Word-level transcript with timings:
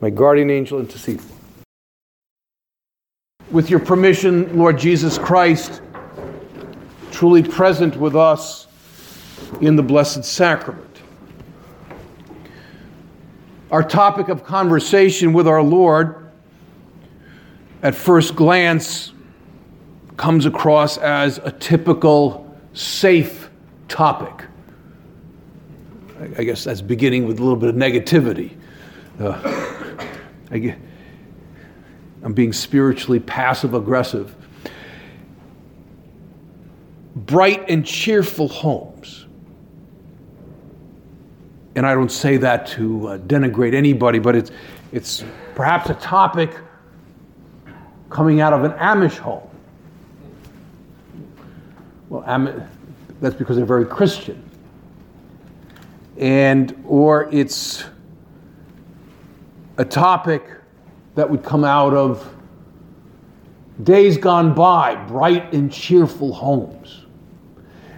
my 0.00 0.10
guardian 0.10 0.50
angel, 0.50 0.78
intercede. 0.78 1.20
With 3.50 3.70
your 3.70 3.80
permission, 3.80 4.58
Lord 4.58 4.78
Jesus 4.78 5.18
Christ, 5.18 5.80
truly 7.10 7.42
present 7.42 7.96
with 7.96 8.14
us 8.14 8.66
in 9.60 9.76
the 9.76 9.82
Blessed 9.82 10.24
Sacrament. 10.24 10.82
Our 13.70 13.82
topic 13.82 14.28
of 14.28 14.44
conversation 14.44 15.32
with 15.32 15.48
our 15.48 15.62
Lord, 15.62 16.30
at 17.82 17.94
first 17.94 18.36
glance, 18.36 19.12
comes 20.16 20.46
across 20.46 20.98
as 20.98 21.38
a 21.38 21.52
typical 21.52 22.54
safe 22.74 23.50
topic. 23.88 24.46
I 26.38 26.44
guess 26.44 26.64
that's 26.64 26.80
beginning 26.80 27.26
with 27.26 27.38
a 27.38 27.42
little 27.42 27.58
bit 27.58 27.68
of 27.68 27.74
negativity. 27.74 28.56
Uh, 29.20 29.72
I 30.50 30.58
get, 30.58 30.78
I'm 32.22 32.32
being 32.32 32.52
spiritually 32.52 33.20
passive 33.20 33.74
aggressive. 33.74 34.34
Bright 37.14 37.68
and 37.68 37.84
cheerful 37.84 38.48
homes. 38.48 39.26
And 41.74 41.86
I 41.86 41.94
don't 41.94 42.10
say 42.10 42.36
that 42.38 42.66
to 42.68 43.08
uh, 43.08 43.18
denigrate 43.18 43.74
anybody, 43.74 44.18
but 44.18 44.34
it's, 44.34 44.50
it's 44.92 45.24
perhaps 45.54 45.90
a 45.90 45.94
topic 45.94 46.54
coming 48.08 48.40
out 48.40 48.52
of 48.52 48.64
an 48.64 48.72
Amish 48.72 49.18
home. 49.18 49.42
Well, 52.08 52.24
Am- 52.26 52.68
that's 53.20 53.34
because 53.34 53.56
they're 53.56 53.66
very 53.66 53.84
Christian. 53.84 54.42
And, 56.16 56.82
or 56.86 57.28
it's 57.32 57.84
a 59.78 59.84
topic 59.84 60.44
that 61.14 61.28
would 61.28 61.42
come 61.42 61.64
out 61.64 61.94
of 61.94 62.34
days 63.82 64.16
gone 64.16 64.54
by, 64.54 64.94
bright 65.06 65.52
and 65.52 65.72
cheerful 65.72 66.32
homes. 66.32 67.04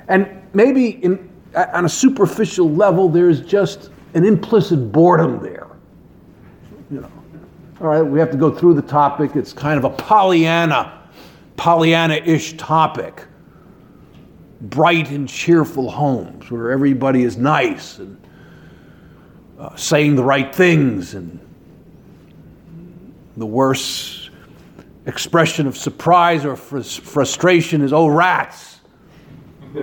And 0.09 0.29
maybe 0.53 0.91
in, 1.05 1.31
on 1.55 1.85
a 1.85 1.89
superficial 1.89 2.71
level, 2.71 3.09
there's 3.09 3.41
just 3.41 3.91
an 4.15 4.25
implicit 4.25 4.91
boredom 4.91 5.43
there. 5.43 5.67
You 6.91 7.03
know, 7.03 7.11
all 7.81 7.89
right, 7.89 8.03
we 8.03 8.19
have 8.19 8.31
to 8.31 8.37
go 8.37 8.51
through 8.51 8.75
the 8.75 8.83
topic. 8.83 9.37
It's 9.37 9.53
kind 9.53 9.79
of 9.79 9.85
a 9.85 9.91
Pollyanna, 9.91 11.01
Pollyanna-ish 11.57 12.57
topic. 12.57 13.25
Bright 14.63 15.11
and 15.11 15.29
cheerful 15.29 15.89
homes 15.89 16.51
where 16.51 16.73
everybody 16.73 17.23
is 17.23 17.37
nice 17.37 17.99
and 17.99 18.21
uh, 19.61 19.77
saying 19.77 20.17
the 20.17 20.25
right 20.25 20.53
things 20.53 21.15
and 21.15 21.39
the 23.39 23.47
worst 23.47 24.31
expression 25.07 25.67
of 25.67 25.77
surprise 25.77 26.45
or 26.45 26.57
fr- 26.57 26.81
frustration 26.81 27.83
is, 27.83 27.93
oh, 27.93 28.07
rats. 28.07 28.81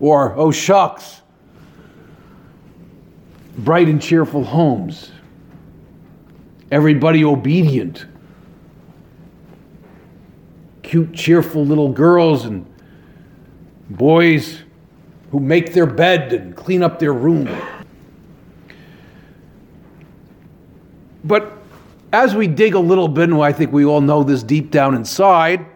or, 0.00 0.34
oh, 0.34 0.50
shucks. 0.50 1.20
Bright 3.58 3.88
and 3.88 4.00
cheerful 4.00 4.44
homes. 4.44 5.10
Everybody 6.70 7.24
obedient. 7.24 8.06
Cute, 10.82 11.12
cheerful 11.12 11.64
little 11.66 11.92
girls 11.92 12.44
and 12.46 12.66
boys 13.90 14.62
who 15.30 15.40
make 15.40 15.72
their 15.72 15.86
bed 15.86 16.32
and 16.32 16.56
clean 16.56 16.82
up 16.82 16.98
their 16.98 17.12
room. 17.12 17.48
But 21.22 21.59
as 22.12 22.34
we 22.34 22.46
dig 22.46 22.74
a 22.74 22.80
little 22.80 23.08
bit, 23.08 23.30
and 23.30 23.40
I 23.40 23.52
think 23.52 23.72
we 23.72 23.84
all 23.84 24.00
know 24.00 24.22
this 24.22 24.42
deep 24.42 24.70
down 24.70 24.94
inside, 24.94 25.66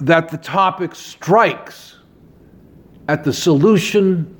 that 0.00 0.28
the 0.28 0.38
topic 0.38 0.94
strikes 0.94 1.96
at 3.08 3.24
the 3.24 3.32
solution 3.32 4.34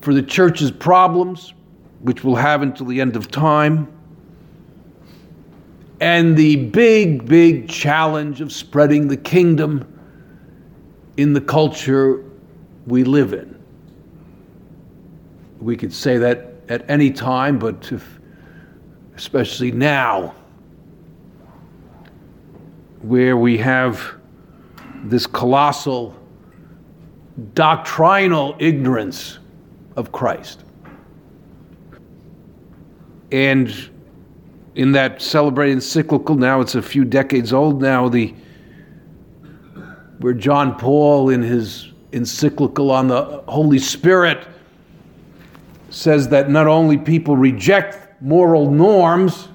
for 0.00 0.14
the 0.14 0.22
church's 0.22 0.70
problems, 0.70 1.54
which 2.00 2.24
we'll 2.24 2.36
have 2.36 2.62
until 2.62 2.86
the 2.86 3.00
end 3.00 3.16
of 3.16 3.30
time, 3.30 3.92
and 6.00 6.36
the 6.36 6.56
big, 6.56 7.26
big 7.26 7.68
challenge 7.68 8.40
of 8.40 8.52
spreading 8.52 9.08
the 9.08 9.16
kingdom 9.16 9.86
in 11.16 11.34
the 11.34 11.40
culture 11.40 12.24
we 12.86 13.04
live 13.04 13.32
in. 13.32 13.58
We 15.60 15.76
could 15.76 15.92
say 15.92 16.16
that 16.16 16.54
at 16.68 16.88
any 16.88 17.10
time, 17.10 17.58
but 17.58 17.92
if 17.92 18.19
especially 19.20 19.70
now, 19.70 20.34
where 23.02 23.36
we 23.36 23.58
have 23.58 24.14
this 25.04 25.26
colossal 25.26 26.16
doctrinal 27.52 28.56
ignorance 28.58 29.38
of 29.96 30.10
Christ. 30.10 30.64
And 33.30 33.90
in 34.74 34.92
that 34.92 35.20
celebrated 35.20 35.74
encyclical, 35.74 36.36
now 36.36 36.62
it's 36.62 36.74
a 36.74 36.80
few 36.80 37.04
decades 37.04 37.52
old 37.52 37.82
now, 37.82 38.08
the 38.08 38.34
where 40.20 40.32
John 40.32 40.78
Paul 40.78 41.28
in 41.28 41.42
his 41.42 41.88
encyclical 42.12 42.90
on 42.90 43.08
the 43.08 43.42
Holy 43.48 43.78
Spirit 43.78 44.48
says 45.90 46.26
that 46.30 46.48
not 46.48 46.66
only 46.66 46.96
people 46.96 47.36
reject 47.36 48.09
moral 48.20 48.70
norms, 48.70 49.48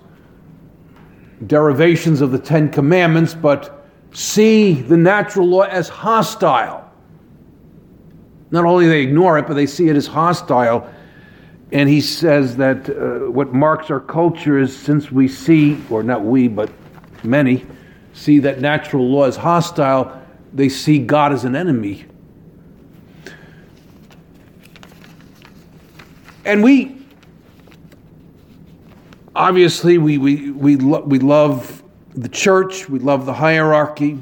derivations 1.46 2.22
of 2.22 2.32
the 2.32 2.40
Ten 2.40 2.72
Commandments, 2.72 3.34
but 3.34 3.86
see 4.12 4.74
the 4.74 4.98
natural 4.98 5.48
law 5.48 5.64
as 5.64 5.90
hostile. 5.90 6.90
Not 8.52 8.66
only 8.66 8.88
they 8.88 9.02
ignore 9.02 9.38
it, 9.38 9.48
but 9.48 9.56
they 9.56 9.66
see 9.66 9.90
it 9.90 9.96
as 9.96 10.08
hostile. 10.08 10.90
And 11.72 11.90
he 11.90 12.00
says 12.00 12.56
that 12.58 12.90
uh, 12.90 13.30
what 13.32 13.54
marks 13.54 13.92
our 13.92 14.00
culture 14.00 14.60
is 14.60 14.76
since 14.76 15.12
we 15.12 15.28
see, 15.28 15.82
or 15.90 16.04
not 16.04 16.24
we, 16.24 16.48
but 16.48 16.72
many, 17.24 17.66
see 18.14 18.40
that 18.40 18.62
natural 18.62 19.10
law 19.10 19.24
as 19.24 19.36
hostile, 19.36 20.22
they 20.54 20.70
see 20.70 21.00
God 21.00 21.34
as 21.34 21.44
an 21.44 21.56
enemy. 21.56 22.06
And 26.46 26.64
we 26.64 26.95
obviously, 29.36 29.98
we, 29.98 30.18
we, 30.18 30.52
we, 30.52 30.78
lo- 30.78 31.04
we 31.04 31.20
love 31.20 31.84
the 32.14 32.30
church, 32.30 32.88
we 32.88 33.00
love 33.00 33.26
the 33.26 33.34
hierarchy. 33.34 34.18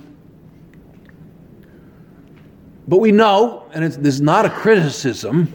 But 2.88 2.98
we 2.98 3.12
know, 3.12 3.70
and 3.74 3.84
it's, 3.84 3.96
this 3.98 4.16
is 4.16 4.22
not 4.22 4.46
a 4.46 4.50
criticism, 4.50 5.52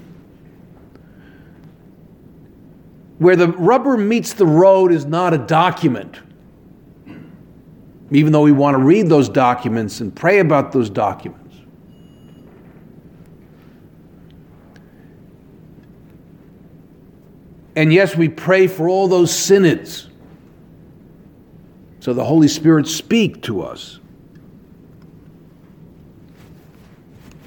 where 3.19 3.36
the 3.36 3.48
rubber 3.48 3.96
meets 3.96 4.32
the 4.32 4.46
road 4.46 4.92
is 4.92 5.04
not 5.04 5.34
a 5.34 5.38
document. 5.38 6.20
Even 8.10 8.32
though 8.32 8.43
we 8.43 8.52
want 8.52 8.75
to 8.75 8.82
read 8.82 9.08
those 9.08 9.28
documents 9.28 10.00
and 10.00 10.14
pray 10.14 10.38
about 10.38 10.72
those 10.72 10.88
documents. 10.88 11.47
And 17.78 17.92
yes, 17.92 18.16
we 18.16 18.28
pray 18.28 18.66
for 18.66 18.88
all 18.88 19.06
those 19.06 19.32
synods. 19.32 20.08
So 22.00 22.12
the 22.12 22.25
Holy 22.25 22.48
Spirit 22.48 22.88
speak 22.88 23.42
to 23.42 23.62
us. 23.62 24.00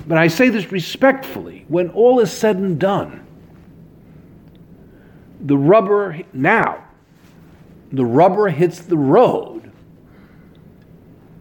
But 0.08 0.18
I 0.18 0.30
say 0.30 0.48
this 0.48 0.72
respectfully, 0.72 1.66
when 1.68 1.90
all 1.90 2.22
is 2.22 2.32
said 2.32 2.56
and 2.56 2.80
done, 2.80 3.28
the 5.42 5.58
rubber 5.58 6.22
now, 6.32 6.82
the 7.92 8.06
rubber 8.06 8.48
hits 8.48 8.80
the 8.80 8.96
road 8.96 9.70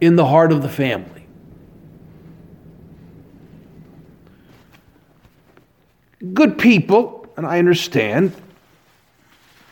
in 0.01 0.17
the 0.17 0.27
heart 0.27 0.51
of 0.51 0.63
the 0.63 0.69
family. 0.69 1.29
Good 6.35 6.59
people, 6.59 7.33
and 7.37 7.47
I 7.47 7.61
understand, 7.61 8.35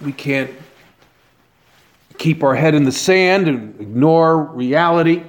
we 0.00 0.12
can't 0.12 0.50
keep 2.19 2.43
our 2.43 2.55
head 2.55 2.75
in 2.75 2.85
the 2.85 2.93
sand 2.93 3.49
and 3.49 3.81
ignore 3.81 4.43
reality. 4.43 5.23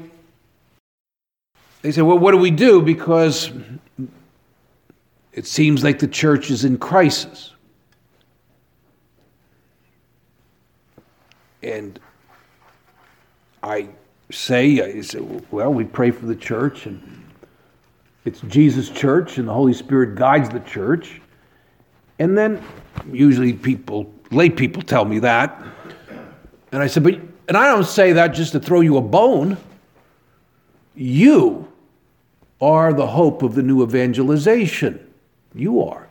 They 1.82 1.92
say, 1.92 2.02
well, 2.02 2.20
what 2.20 2.32
do 2.32 2.38
we 2.38 2.52
do? 2.52 2.82
Because 2.82 3.52
it 5.34 5.46
seems 5.46 5.84
like 5.84 6.00
the 6.00 6.08
church 6.08 6.52
is 6.52 6.66
in 6.66 6.78
crisis. 6.78 7.54
And 11.64 12.00
I 13.64 13.90
say, 14.32 14.82
I 14.82 15.02
say, 15.02 15.20
well, 15.52 15.74
we 15.74 15.84
pray 15.84 16.12
for 16.12 16.26
the 16.26 16.36
church, 16.36 16.86
and 16.86 17.02
it's 18.26 18.42
Jesus' 18.42 18.90
church, 18.90 19.38
and 19.38 19.48
the 19.48 19.54
Holy 19.54 19.74
Spirit 19.74 20.16
guides 20.16 20.50
the 20.50 20.60
church. 20.62 21.22
And 22.20 22.38
then 22.38 22.62
usually 23.12 23.54
people, 23.54 24.12
lay 24.32 24.50
people 24.50 24.82
tell 24.82 25.06
me 25.06 25.20
that. 25.20 25.64
And 26.72 26.82
I 26.84 26.88
said, 26.88 27.04
but, 27.04 27.16
and 27.48 27.58
I 27.58 27.68
don't 27.68 27.86
say 27.86 28.14
that 28.14 28.30
just 28.30 28.52
to 28.52 28.60
throw 28.60 28.82
you 28.82 28.98
a 28.98 29.02
bone. 29.02 29.58
You 30.96 31.72
are 32.62 32.94
the 32.94 33.08
hope 33.08 33.42
of 33.42 33.56
the 33.56 33.64
new 33.64 33.84
evangelization. 33.84 35.06
You 35.56 35.82
are. 35.82 36.08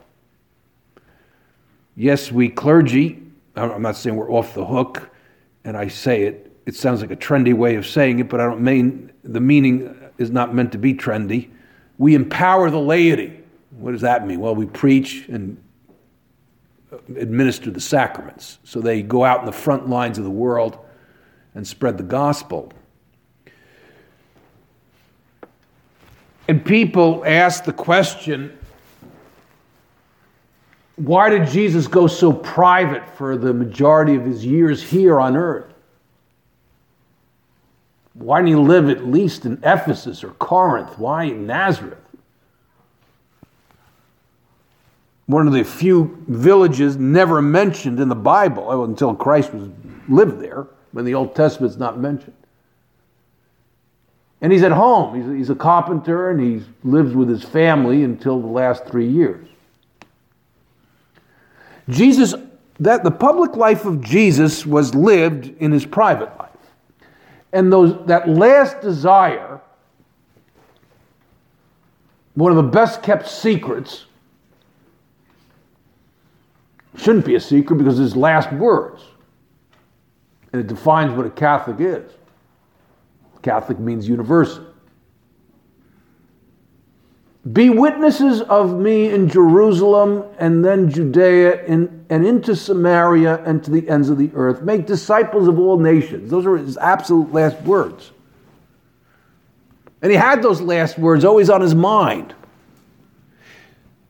Yes, 1.95 2.33
we 2.33 2.49
clergy, 2.49 3.23
I'm 3.57 3.83
not 3.83 3.97
saying 3.97 4.17
we're 4.17 4.31
off 4.31 4.55
the 4.55 4.65
hook, 4.65 5.11
and 5.65 5.77
I 5.77 5.89
say 5.89 6.23
it, 6.23 6.53
it 6.65 6.75
sounds 6.75 7.01
like 7.01 7.11
a 7.11 7.17
trendy 7.17 7.55
way 7.55 7.75
of 7.77 7.87
saying 7.87 8.21
it, 8.21 8.29
but 8.29 8.41
I 8.41 8.45
don't 8.45 8.61
mean 8.61 9.13
the 9.25 9.41
meaning 9.41 9.95
is 10.19 10.31
not 10.31 10.55
meant 10.55 10.73
to 10.73 10.79
be 10.79 10.95
trendy. 10.95 11.51
We 11.99 12.15
empower 12.15 12.71
the 12.71 12.81
laity. 12.81 13.43
What 13.71 13.93
does 13.93 14.03
that 14.03 14.27
mean? 14.27 14.41
Well, 14.41 14.55
we 14.55 14.67
preach 14.67 15.29
and 15.29 15.61
administer 17.17 17.71
the 17.71 17.81
sacraments. 17.81 18.59
So 18.65 18.81
they 18.81 19.03
go 19.03 19.25
out 19.25 19.41
in 19.41 19.47
the 19.47 19.53
front 19.53 19.89
lines 19.89 20.19
of 20.19 20.25
the 20.25 20.31
world 20.31 20.79
and 21.55 21.67
spread 21.67 21.99
the 21.99 22.05
gospel. 22.05 22.73
And 26.47 26.65
people 26.65 27.23
ask 27.27 27.65
the 27.65 27.73
question 27.73 28.59
why 30.97 31.29
did 31.29 31.47
Jesus 31.47 31.87
go 31.87 32.09
so 32.09 32.33
private 32.33 33.09
for 33.17 33.37
the 33.37 33.55
majority 33.55 34.17
of 34.17 34.25
his 34.25 34.45
years 34.45 34.83
here 34.83 35.21
on 35.21 35.37
earth? 35.37 35.73
Why 38.15 38.41
didn't 38.41 38.49
he 38.49 38.55
live 38.57 38.89
at 38.89 39.07
least 39.07 39.47
in 39.47 39.61
Ephesus 39.63 40.25
or 40.25 40.31
Corinth? 40.31 40.99
Why 40.99 41.25
in 41.25 41.47
Nazareth? 41.47 42.08
One 45.29 45.47
of 45.47 45.53
the 45.53 45.63
few 45.63 46.25
villages 46.27 46.97
never 46.97 47.43
mentioned 47.43 48.01
in 48.01 48.09
the 48.09 48.15
Bible 48.15 48.67
oh, 48.67 48.85
until 48.85 49.15
Christ 49.15 49.53
was 49.53 49.69
lived 50.09 50.41
there, 50.41 50.67
when 50.93 51.05
the 51.05 51.15
Old 51.15 51.37
Testament's 51.37 51.77
not 51.77 52.01
mentioned. 52.01 52.33
And 54.41 54.51
he's 54.51 54.63
at 54.63 54.73
home. 54.73 55.15
He's, 55.15 55.39
he's 55.39 55.51
a 55.51 55.55
carpenter 55.55 56.31
and 56.31 56.41
he 56.41 56.65
lives 56.83 57.15
with 57.15 57.29
his 57.29 57.45
family 57.45 58.05
until 58.05 58.41
the 58.41 58.47
last 58.47 58.87
three 58.87 59.07
years. 59.07 59.47
Jesus, 61.91 62.35
that 62.81 63.05
the 63.05 63.11
public 63.11 63.55
life 63.55 63.85
of 63.85 64.03
Jesus 64.03 64.65
was 64.65 64.95
lived 64.95 65.55
in 65.61 65.73
his 65.73 65.85
private 65.85 66.35
life. 66.39 66.49
And 67.53 67.71
those, 67.71 68.07
that 68.07 68.31
last 68.31 68.81
desire, 68.81 69.61
one 72.35 72.51
of 72.51 72.57
the 72.57 72.71
best 72.71 73.03
kept 73.03 73.29
secrets, 73.29 74.07
shouldn't 76.99 77.25
be 77.25 77.37
a 77.37 77.41
secret 77.41 77.77
because 77.77 77.99
it's 77.99 78.11
his 78.11 78.17
last 78.17 78.53
words. 78.53 79.03
And 80.53 80.61
it 80.61 80.67
defines 80.67 81.13
what 81.13 81.27
a 81.27 81.31
Catholic 81.31 81.77
is. 81.81 82.13
Catholic 83.43 83.79
means 83.79 84.09
universal. 84.09 84.67
Be 87.53 87.71
witnesses 87.71 88.43
of 88.43 88.79
me 88.79 89.11
in 89.11 89.29
Jerusalem 89.29 90.25
and 90.39 90.65
then 90.65 90.91
Judea 90.91 91.65
and, 91.67 92.05
and 92.11 92.27
into 92.27 92.55
Samaria 92.57 93.43
and 93.45 93.63
to 93.65 93.71
the 93.71 93.89
ends 93.89 94.11
of 94.11 94.19
the 94.19 94.31
earth. 94.35 94.63
Make 94.63 94.87
disciples 94.87 95.49
of 95.49 95.59
all 95.59 95.79
nations. 95.79 96.31
Those 96.31 96.47
are 96.47 96.57
his 96.57 96.77
absolute 96.77 97.33
last 97.33 97.61
words. 97.63 98.11
And 100.03 100.11
he 100.11 100.19
had 100.19 100.43
those 100.43 100.61
last 100.61 100.99
words 100.99 101.25
always 101.25 101.49
on 101.49 101.61
his 101.61 101.75
mind. 101.75 102.35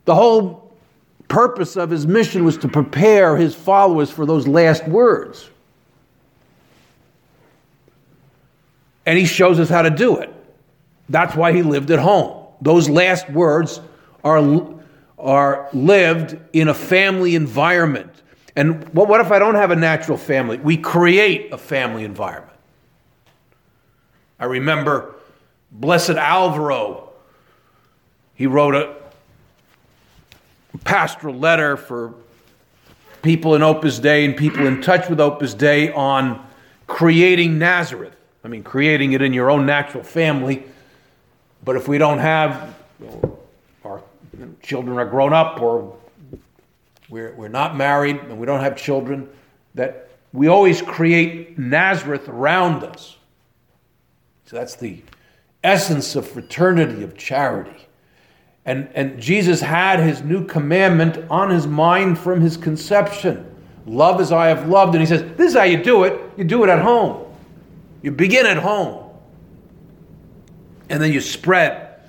The 0.05 0.14
whole 0.14 0.68
purpose 1.29 1.77
of 1.77 1.91
his 1.91 2.07
mission 2.07 2.45
was 2.45 2.57
to 2.59 2.69
prepare 2.69 3.37
his 3.37 3.55
followers 3.55 4.11
for 4.11 4.27
those 4.27 4.49
last 4.49 4.87
words. 4.89 5.49
And 9.07 9.19
he 9.19 9.25
shows 9.25 9.59
us 9.59 9.69
how 9.69 9.83
to 9.83 9.91
do 9.91 10.19
it. 10.19 10.35
That's 11.09 11.35
why 11.35 11.53
he 11.53 11.63
lived 11.63 11.91
at 11.91 11.99
home. 11.99 12.47
Those 12.61 12.89
last 12.89 13.31
words 13.31 13.81
are, 14.25 14.75
are 15.19 15.69
lived 15.73 16.39
in 16.53 16.69
a 16.69 16.75
family 16.75 17.35
environment. 17.35 18.11
And 18.57 18.87
what, 18.93 19.09
what 19.09 19.21
if 19.21 19.31
I 19.31 19.39
don't 19.39 19.55
have 19.55 19.71
a 19.71 19.77
natural 19.77 20.19
family? 20.19 20.59
We 20.59 20.77
create 20.77 21.53
a 21.53 21.59
family 21.59 22.05
environment. 22.05 22.59
I 24.39 24.47
remember 24.47 25.15
Blessed 25.71 26.11
Alvaro. 26.11 27.11
He 28.35 28.47
wrote 28.47 28.75
a 28.75 28.98
pastoral 30.85 31.35
letter 31.35 31.76
for 31.76 32.15
people 33.23 33.55
in 33.55 33.62
Opus 33.62 33.99
Dei 33.99 34.25
and 34.25 34.37
people 34.37 34.67
in 34.67 34.81
touch 34.81 35.09
with 35.09 35.20
Opus 35.20 35.55
Dei 35.55 35.93
on 35.93 36.44
creating 36.87 37.59
Nazareth. 37.59 38.15
I 38.44 38.49
mean, 38.49 38.62
creating 38.62 39.12
it 39.12 39.23
in 39.23 39.32
your 39.32 39.50
own 39.50 39.67
natural 39.67 40.03
family 40.05 40.65
but 41.65 41.76
if 41.76 41.88
we 41.88 41.99
don't 41.99 42.19
have, 42.19 42.75
our 43.85 44.03
children 44.62 44.99
are 44.99 45.06
grown 45.06 45.32
up 45.32 45.61
or 45.61 45.97
we're, 47.09 47.35
we're 47.35 47.49
not 47.49 47.76
married 47.76 48.17
and 48.17 48.38
we 48.38 48.47
don't 48.47 48.61
have 48.61 48.76
children, 48.76 49.29
that 49.75 50.11
we 50.32 50.47
always 50.47 50.82
create 50.82 51.59
Nazareth 51.59 52.29
around 52.29 52.85
us. 52.85 53.17
So 54.47 54.56
that's 54.56 54.76
the 54.76 55.03
essence 55.64 56.17
of 56.17 56.26
fraternity, 56.26 57.03
of 57.03 57.17
charity. 57.17 57.88
And, 58.65 58.89
and 58.95 59.21
Jesus 59.21 59.61
had 59.61 60.01
his 60.01 60.23
new 60.23 60.45
commandment 60.45 61.25
on 61.31 61.51
his 61.51 61.67
mind 61.67 62.19
from 62.19 62.41
his 62.41 62.57
conception 62.57 63.45
love 63.87 64.21
as 64.21 64.33
I 64.33 64.49
have 64.49 64.69
loved. 64.69 64.95
And 64.95 65.01
he 65.01 65.07
says, 65.07 65.23
This 65.37 65.53
is 65.53 65.59
how 65.59 65.65
you 65.65 65.83
do 65.83 66.05
it. 66.05 66.21
You 66.37 66.45
do 66.45 66.63
it 66.65 66.69
at 66.69 66.81
home. 66.81 67.25
You 68.03 68.12
begin 68.12 68.47
at 68.47 68.59
home 68.59 69.09
and 70.88 71.03
then 71.03 71.12
you 71.12 71.21
spread 71.21 72.00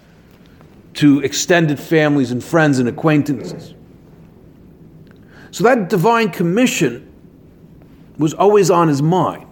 to 0.96 1.20
extended 1.22 1.80
families 1.80 2.32
and 2.32 2.44
friends 2.44 2.80
and 2.80 2.88
acquaintances. 2.88 3.74
So 5.52 5.64
that 5.64 5.90
divine 5.90 6.30
commission 6.30 7.12
was 8.18 8.34
always 8.34 8.70
on 8.70 8.88
his 8.88 9.02
mind. 9.02 9.48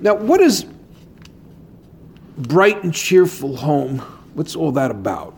Now, 0.00 0.14
what 0.14 0.40
is 0.40 0.66
bright 2.36 2.82
and 2.82 2.92
cheerful 2.92 3.56
home? 3.56 4.02
What's 4.34 4.54
all 4.54 4.72
that 4.72 4.90
about? 4.90 5.34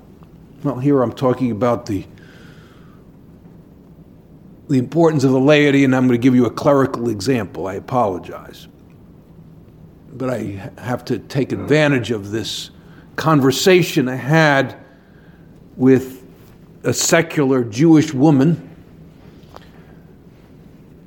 Well, 0.63 0.79
here 0.79 1.03
I'm 1.03 1.13
talking 1.13 1.51
about 1.51 1.87
the 1.87 2.05
the 4.69 4.79
importance 4.79 5.23
of 5.23 5.31
the 5.31 5.39
laity, 5.39 5.85
and 5.85 5.95
I'm 5.95 6.09
going 6.09 6.21
to 6.21 6.23
give 6.23 6.35
you 6.35 6.47
a 6.47 6.51
clerical 6.51 7.09
example. 7.09 7.69
I 7.69 7.75
apologize 7.75 8.67
but 10.17 10.31
I 10.31 10.71
have 10.79 11.05
to 11.07 11.19
take 11.19 11.53
advantage 11.53 12.11
of 12.11 12.31
this 12.31 12.71
conversation 13.17 14.09
I 14.09 14.15
had 14.15 14.77
with 15.77 16.25
a 16.85 16.95
secular 16.95 17.63
Jewish 17.65 18.15
woman. 18.15 18.75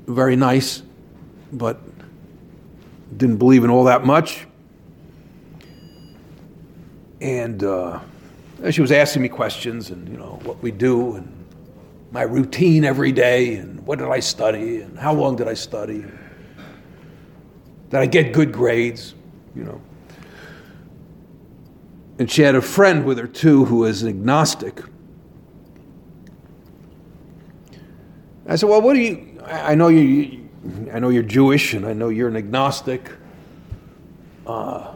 Very 0.06 0.36
nice, 0.36 0.84
but 1.52 1.80
didn't 3.18 3.38
believe 3.38 3.64
in 3.64 3.72
all 3.72 3.86
that 3.86 4.06
much. 4.06 4.46
And 7.22 7.64
uh, 7.64 8.00
she 8.72 8.82
was 8.82 8.92
asking 8.92 9.22
me 9.22 9.30
questions 9.30 9.90
and, 9.90 10.08
you 10.08 10.18
know, 10.18 10.40
what 10.44 10.62
we 10.62 10.72
do 10.72 11.16
and 11.16 11.36
my 12.12 12.22
routine 12.24 12.86
every 12.86 13.12
day 13.12 13.56
and 13.56 13.86
what 13.86 14.00
did 14.00 14.08
I 14.08 14.20
study 14.20 14.82
and 14.82 14.98
how 14.98 15.14
long 15.14 15.36
did 15.36 15.48
I 15.48 15.54
study 15.54 16.06
that 17.90 18.02
I 18.02 18.06
get 18.06 18.34
good 18.34 18.52
grades, 18.52 19.16
you 19.56 19.64
know. 19.64 19.82
And 22.20 22.30
she 22.30 22.42
had 22.42 22.56
a 22.56 22.62
friend 22.62 23.06
with 23.06 23.18
her 23.18 23.28
too 23.28 23.66
who 23.66 23.78
was 23.78 24.04
an 24.04 24.10
agnostic. 24.10 24.82
I 28.46 28.56
said, 28.56 28.68
"Well, 28.68 28.82
what 28.82 28.94
do 28.94 29.00
you? 29.00 29.42
I 29.46 29.76
know 29.76 29.88
you. 29.88 30.50
I 30.92 31.00
know 31.00 31.10
you're 31.10 31.24
Jewish, 31.24 31.74
and 31.74 31.86
I 31.86 31.94
know 31.94 32.10
you're 32.10 32.28
an 32.28 32.36
agnostic. 32.36 33.10
Uh, 34.46 34.94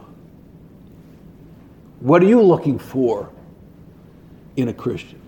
what 2.04 2.22
are 2.22 2.26
you 2.26 2.40
looking 2.40 2.78
for 2.78 3.30
in 4.56 4.68
a 4.68 4.72
Christian?" 4.72 5.20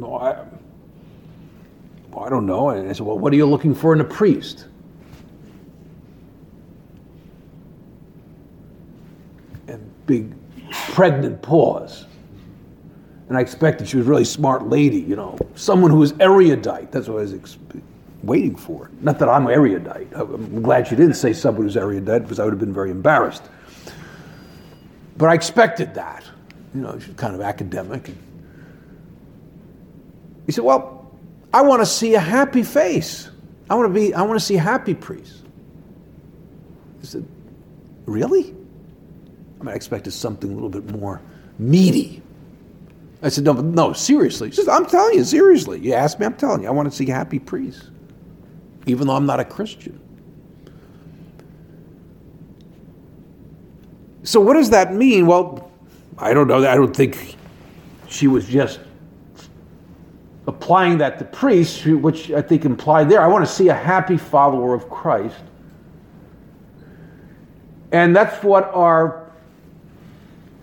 No, 0.00 0.16
I, 0.16 0.44
Oh, 2.12 2.20
I 2.20 2.28
don't 2.28 2.46
know. 2.46 2.70
And 2.70 2.88
I 2.88 2.92
said, 2.92 3.06
Well, 3.06 3.18
what 3.18 3.32
are 3.32 3.36
you 3.36 3.46
looking 3.46 3.74
for 3.74 3.92
in 3.92 4.00
a 4.00 4.04
priest? 4.04 4.66
And 9.68 9.90
big, 10.06 10.34
pregnant 10.70 11.42
pause. 11.42 12.06
And 13.28 13.36
I 13.36 13.40
expected 13.42 13.86
she 13.88 13.98
was 13.98 14.06
a 14.06 14.10
really 14.10 14.24
smart 14.24 14.68
lady, 14.68 15.00
you 15.00 15.14
know, 15.14 15.38
someone 15.54 15.90
who 15.90 15.98
was 15.98 16.14
erudite. 16.18 16.90
That's 16.90 17.08
what 17.08 17.18
I 17.18 17.22
was 17.22 17.58
waiting 18.22 18.56
for. 18.56 18.90
Not 19.02 19.18
that 19.18 19.28
I'm 19.28 19.46
erudite. 19.48 20.08
I'm 20.14 20.62
glad 20.62 20.88
she 20.88 20.96
didn't 20.96 21.14
say 21.14 21.34
someone 21.34 21.64
who's 21.64 21.76
erudite 21.76 22.22
because 22.22 22.40
I 22.40 22.44
would 22.44 22.54
have 22.54 22.60
been 22.60 22.72
very 22.72 22.90
embarrassed. 22.90 23.42
But 25.18 25.30
I 25.30 25.34
expected 25.34 25.94
that. 25.94 26.24
You 26.74 26.80
know, 26.80 26.98
she's 26.98 27.14
kind 27.14 27.34
of 27.34 27.40
academic. 27.40 28.10
He 30.46 30.52
said, 30.52 30.64
Well, 30.64 31.10
I 31.52 31.62
want 31.62 31.82
to 31.82 31.86
see 31.86 32.14
a 32.14 32.20
happy 32.20 32.62
face. 32.62 33.28
I 33.68 33.74
want 33.74 33.92
to 33.92 34.00
be, 34.00 34.14
I 34.14 34.22
want 34.22 34.38
to 34.38 34.44
see 34.44 34.54
happy 34.54 34.94
priest. 34.94 35.42
He 37.00 37.06
said, 37.06 37.26
Really? 38.06 38.54
I 39.60 39.64
mean, 39.64 39.68
I 39.68 39.74
expected 39.74 40.12
something 40.12 40.50
a 40.50 40.54
little 40.54 40.70
bit 40.70 40.88
more 40.90 41.20
meaty. 41.58 42.22
I 43.20 43.28
said, 43.28 43.44
No, 43.44 43.54
no, 43.54 43.92
seriously. 43.92 44.50
She 44.50 44.56
says, 44.56 44.68
I'm 44.68 44.86
telling 44.86 45.16
you, 45.18 45.24
seriously. 45.24 45.80
You 45.80 45.94
asked 45.94 46.20
me, 46.20 46.26
I'm 46.26 46.34
telling 46.34 46.62
you, 46.62 46.68
I 46.68 46.70
want 46.70 46.88
to 46.88 46.96
see 46.96 47.06
happy 47.06 47.40
priests, 47.40 47.90
even 48.86 49.08
though 49.08 49.16
I'm 49.16 49.26
not 49.26 49.40
a 49.40 49.44
Christian. 49.44 50.00
So, 54.28 54.40
what 54.40 54.52
does 54.52 54.68
that 54.68 54.92
mean? 54.92 55.24
Well, 55.24 55.72
I 56.18 56.34
don't 56.34 56.48
know. 56.48 56.58
I 56.58 56.74
don't 56.74 56.94
think 56.94 57.36
she 58.08 58.26
was 58.26 58.46
just 58.46 58.78
applying 60.46 60.98
that 60.98 61.18
to 61.20 61.24
priests, 61.24 61.82
which 61.86 62.30
I 62.32 62.42
think 62.42 62.66
implied 62.66 63.08
there. 63.08 63.22
I 63.22 63.26
want 63.26 63.46
to 63.46 63.50
see 63.50 63.70
a 63.70 63.74
happy 63.74 64.18
follower 64.18 64.74
of 64.74 64.90
Christ. 64.90 65.38
And 67.90 68.14
that's 68.14 68.44
what 68.44 68.64
our 68.74 69.30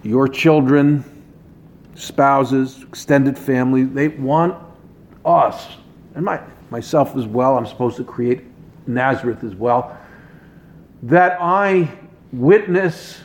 your 0.03 0.27
children, 0.27 1.03
spouses, 1.95 2.84
extended 2.84 3.36
family, 3.36 3.81
they 3.81 4.10
want 4.10 4.55
us, 5.25 5.69
and 6.13 6.24
my, 6.24 6.39
myself 6.69 7.15
as 7.15 7.25
well, 7.25 7.57
I'm 7.57 7.65
supposed 7.65 7.98
to 7.98 8.03
create 8.03 8.43
Nazareth 8.86 9.43
as 9.43 9.55
well, 9.55 9.98
that 11.01 11.39
I 11.41 11.89
witness 12.31 13.22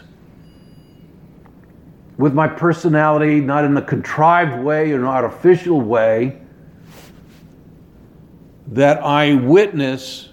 with 2.20 2.34
my 2.34 2.46
personality, 2.46 3.40
not 3.40 3.64
in 3.64 3.74
a 3.78 3.82
contrived 3.82 4.62
way 4.62 4.92
or 4.92 4.96
an 4.96 5.06
artificial 5.06 5.80
way, 5.80 6.38
that 8.68 9.02
I 9.02 9.34
witness 9.34 10.28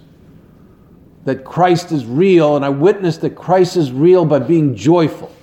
that 1.24 1.44
Christ 1.44 1.90
is 1.90 2.04
real, 2.04 2.56
and 2.56 2.64
I 2.64 2.68
witness 2.68 3.16
that 3.18 3.30
Christ 3.30 3.78
is 3.78 3.90
real 3.90 4.26
by 4.26 4.38
being 4.38 4.76
joyful. 4.76 5.34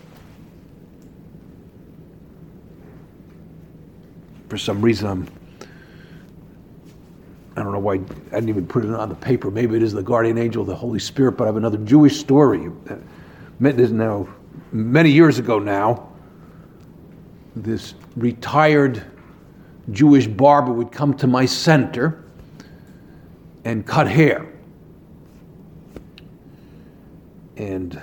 For 4.48 4.58
some 4.58 4.82
reason, 4.82 5.08
I'm. 5.08 5.28
I 7.58 7.64
don't 7.64 7.72
know 7.72 7.80
why 7.80 7.94
I 7.94 7.98
didn't 7.98 8.50
even 8.50 8.68
put 8.68 8.86
it 8.86 8.92
on 8.92 9.10
the 9.10 9.16
paper. 9.16 9.50
Maybe 9.50 9.76
it 9.78 9.82
is 9.84 9.94
the 9.94 10.04
guardian 10.04 10.38
angel 10.38 10.62
of 10.62 10.68
the 10.68 10.76
Holy 10.76 11.00
Spirit, 11.00 11.34
but 11.34 11.46
I 11.46 11.48
have 11.48 11.58
another 11.58 11.78
Jewish 11.78 12.20
story. 12.20 12.70
It 13.62 13.80
is 13.80 13.92
now 13.92 14.28
many 14.72 15.10
years 15.10 15.40
ago 15.40 15.58
now 15.58 16.15
this 17.56 17.96
retired 18.16 19.04
Jewish 19.92 20.28
barber 20.28 20.72
would 20.72 20.92
come 20.92 21.14
to 21.16 21.28
my 21.28 21.46
center 21.46 22.24
and 23.64 23.86
cut 23.86 24.08
hair. 24.08 24.48
And 27.58 28.02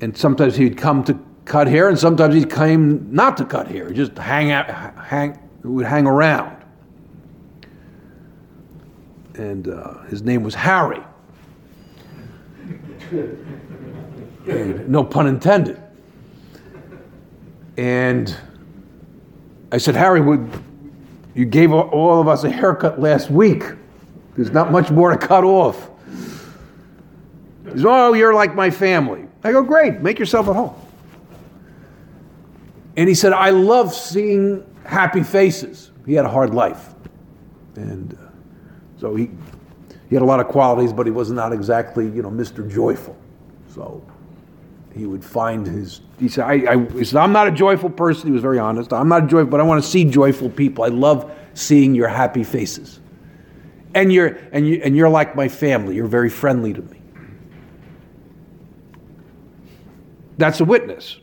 and 0.00 0.16
sometimes 0.16 0.56
he'd 0.56 0.76
come 0.76 1.04
to 1.04 1.18
cut 1.44 1.66
hair, 1.66 1.88
and 1.88 1.98
sometimes 1.98 2.34
he 2.34 2.44
came 2.44 3.12
not 3.12 3.36
to 3.38 3.44
cut 3.44 3.66
hair, 3.68 3.90
just 3.90 4.16
hang 4.18 4.50
out, 4.50 4.68
hang, 4.98 5.38
would 5.62 5.86
hang 5.86 6.06
around. 6.06 6.54
And 9.36 9.68
uh, 9.68 10.02
his 10.04 10.22
name 10.22 10.42
was 10.42 10.54
Harry. 10.54 11.00
no 14.86 15.04
pun 15.04 15.26
intended. 15.26 15.80
And 17.76 18.34
I 19.70 19.78
said, 19.78 19.94
Harry, 19.94 20.20
would, 20.20 20.50
you 21.34 21.44
gave 21.44 21.72
all 21.72 22.20
of 22.20 22.28
us 22.28 22.44
a 22.44 22.50
haircut 22.50 23.00
last 23.00 23.30
week. 23.30 23.62
There's 24.36 24.50
not 24.50 24.70
much 24.70 24.90
more 24.90 25.10
to 25.10 25.18
cut 25.18 25.44
off. 25.44 25.90
He 27.64 27.72
says, 27.72 27.84
Oh, 27.84 28.12
you're 28.14 28.34
like 28.34 28.54
my 28.54 28.70
family. 28.70 29.26
I 29.42 29.52
go, 29.52 29.62
Great, 29.62 30.00
make 30.00 30.18
yourself 30.18 30.48
at 30.48 30.56
home. 30.56 30.74
And 32.96 33.08
he 33.08 33.14
said, 33.14 33.32
I 33.32 33.50
love 33.50 33.92
seeing 33.92 34.64
happy 34.84 35.22
faces. 35.22 35.90
He 36.06 36.14
had 36.14 36.24
a 36.24 36.30
hard 36.30 36.54
life. 36.54 36.94
And 37.74 38.14
uh, 38.14 38.30
so 38.98 39.14
he, 39.14 39.30
he 40.08 40.14
had 40.14 40.22
a 40.22 40.26
lot 40.26 40.40
of 40.40 40.48
qualities, 40.48 40.92
but 40.92 41.04
he 41.04 41.12
was 41.12 41.30
not 41.30 41.52
exactly, 41.52 42.06
you 42.06 42.22
know, 42.22 42.30
Mr. 42.30 42.68
Joyful. 42.70 43.16
So 43.68 44.02
he 44.96 45.06
would 45.06 45.24
find 45.24 45.66
his. 45.66 46.00
He 46.18 46.28
said, 46.28 46.44
I, 46.44 46.72
I, 46.72 46.86
he 46.92 47.04
said, 47.04 47.18
I'm 47.18 47.32
not 47.32 47.46
a 47.46 47.50
joyful 47.50 47.90
person. 47.90 48.28
He 48.28 48.32
was 48.32 48.42
very 48.42 48.58
honest. 48.58 48.92
I'm 48.92 49.08
not 49.08 49.24
a 49.24 49.26
joyful, 49.26 49.50
but 49.50 49.60
I 49.60 49.62
want 49.62 49.82
to 49.82 49.88
see 49.88 50.04
joyful 50.04 50.48
people. 50.48 50.84
I 50.84 50.88
love 50.88 51.30
seeing 51.54 51.94
your 51.94 52.08
happy 52.08 52.42
faces. 52.42 53.00
And 53.94 54.12
you're, 54.12 54.38
and, 54.52 54.66
you, 54.66 54.80
and 54.82 54.96
you're 54.96 55.08
like 55.08 55.36
my 55.36 55.48
family. 55.48 55.94
You're 55.94 56.06
very 56.06 56.30
friendly 56.30 56.72
to 56.72 56.82
me. 56.82 57.00
That's 60.38 60.60
a 60.60 60.64
witness. 60.64 61.18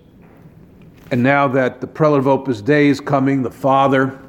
And 1.11 1.21
now 1.21 1.47
that 1.49 1.81
the 1.81 1.87
prelate 1.87 2.19
of 2.19 2.27
Opus 2.27 2.61
Dei 2.61 2.87
is 2.87 2.99
coming, 2.99 3.43
the 3.43 3.51
father, 3.51 4.19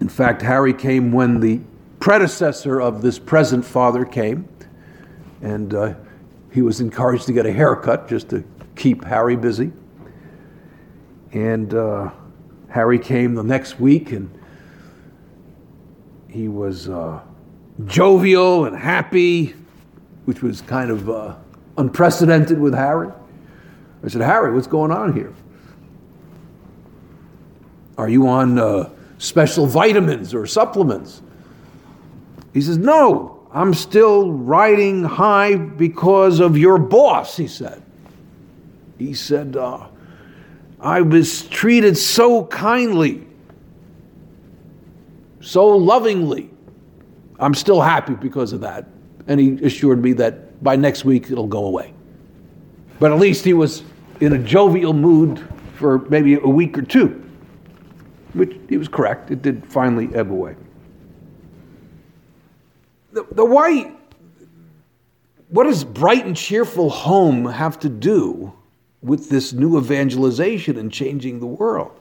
in 0.00 0.08
fact, 0.08 0.42
Harry 0.42 0.74
came 0.74 1.12
when 1.12 1.40
the 1.40 1.60
predecessor 2.00 2.80
of 2.80 3.00
this 3.00 3.18
present 3.18 3.64
father 3.64 4.04
came. 4.04 4.48
And 5.40 5.72
uh, 5.72 5.94
he 6.54 6.62
was 6.62 6.80
encouraged 6.80 7.26
to 7.26 7.32
get 7.32 7.46
a 7.46 7.52
haircut 7.52 8.08
just 8.08 8.28
to 8.28 8.44
keep 8.76 9.02
Harry 9.04 9.34
busy. 9.34 9.72
And 11.32 11.74
uh, 11.74 12.12
Harry 12.68 13.00
came 13.00 13.34
the 13.34 13.42
next 13.42 13.80
week 13.80 14.12
and 14.12 14.30
he 16.28 16.46
was 16.46 16.88
uh, 16.88 17.20
jovial 17.86 18.66
and 18.66 18.76
happy, 18.76 19.56
which 20.26 20.42
was 20.42 20.60
kind 20.60 20.92
of 20.92 21.10
uh, 21.10 21.34
unprecedented 21.76 22.60
with 22.60 22.72
Harry. 22.72 23.10
I 24.04 24.08
said, 24.08 24.22
Harry, 24.22 24.54
what's 24.54 24.68
going 24.68 24.92
on 24.92 25.12
here? 25.12 25.34
Are 27.98 28.08
you 28.08 28.28
on 28.28 28.60
uh, 28.60 28.90
special 29.18 29.66
vitamins 29.66 30.32
or 30.32 30.46
supplements? 30.46 31.20
He 32.52 32.60
says, 32.60 32.78
No, 32.78 33.33
I'm 33.54 33.72
still 33.72 34.32
riding 34.32 35.04
high 35.04 35.54
because 35.54 36.40
of 36.40 36.58
your 36.58 36.76
boss, 36.76 37.36
he 37.36 37.46
said. 37.46 37.80
He 38.98 39.14
said, 39.14 39.56
uh, 39.56 39.86
I 40.80 41.00
was 41.00 41.46
treated 41.46 41.96
so 41.96 42.46
kindly, 42.46 43.24
so 45.40 45.68
lovingly. 45.68 46.50
I'm 47.38 47.54
still 47.54 47.80
happy 47.80 48.14
because 48.14 48.52
of 48.52 48.60
that. 48.62 48.86
And 49.28 49.38
he 49.38 49.64
assured 49.64 50.02
me 50.02 50.14
that 50.14 50.62
by 50.62 50.74
next 50.74 51.04
week 51.04 51.30
it'll 51.30 51.46
go 51.46 51.66
away. 51.66 51.94
But 52.98 53.12
at 53.12 53.20
least 53.20 53.44
he 53.44 53.52
was 53.52 53.84
in 54.20 54.32
a 54.32 54.38
jovial 54.38 54.92
mood 54.92 55.46
for 55.76 56.00
maybe 56.08 56.34
a 56.34 56.48
week 56.48 56.76
or 56.76 56.82
two, 56.82 57.24
which 58.32 58.56
he 58.68 58.78
was 58.78 58.88
correct. 58.88 59.30
It 59.30 59.42
did 59.42 59.64
finally 59.72 60.12
ebb 60.12 60.32
away 60.32 60.56
the, 63.14 63.24
the 63.30 63.44
why, 63.44 63.92
what 65.48 65.64
does 65.64 65.84
bright 65.84 66.26
and 66.26 66.36
cheerful 66.36 66.90
home 66.90 67.46
have 67.46 67.78
to 67.80 67.88
do 67.88 68.52
with 69.02 69.30
this 69.30 69.52
new 69.52 69.78
evangelization 69.78 70.76
and 70.76 70.92
changing 70.92 71.38
the 71.38 71.46
world? 71.46 71.98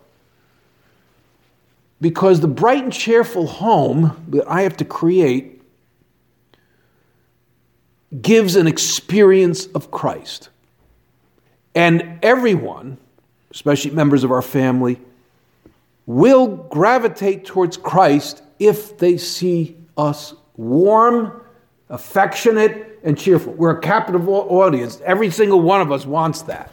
Because 2.02 2.42
the 2.42 2.48
bright 2.48 2.84
and 2.84 2.92
cheerful 2.92 3.46
home 3.46 4.26
that 4.30 4.48
I 4.48 4.64
have 4.64 4.76
to 4.78 4.86
create 4.86 5.62
gives 8.22 8.56
an 8.56 8.68
experience 8.68 9.68
of 9.68 9.92
Christ. 9.92 10.50
And 11.76 12.20
everyone, 12.22 12.98
especially 13.52 13.92
members 13.92 14.24
of 14.24 14.32
our 14.32 14.42
family, 14.42 15.00
will 16.06 16.48
gravitate 16.48 17.46
towards 17.46 17.78
Christ 17.78 18.44
if 18.60 18.98
they 18.98 19.18
see 19.18 19.78
us 19.96 20.34
warm, 20.58 21.42
affectionate, 21.90 23.00
and 23.04 23.18
cheerful. 23.18 23.54
We're 23.54 23.78
a 23.78 23.82
captive 23.82 24.28
audience. 24.28 25.02
Every 25.04 25.30
single 25.30 25.62
one 25.62 25.82
of 25.82 25.92
us 25.92 26.06
wants 26.06 26.44
that. 26.44 26.72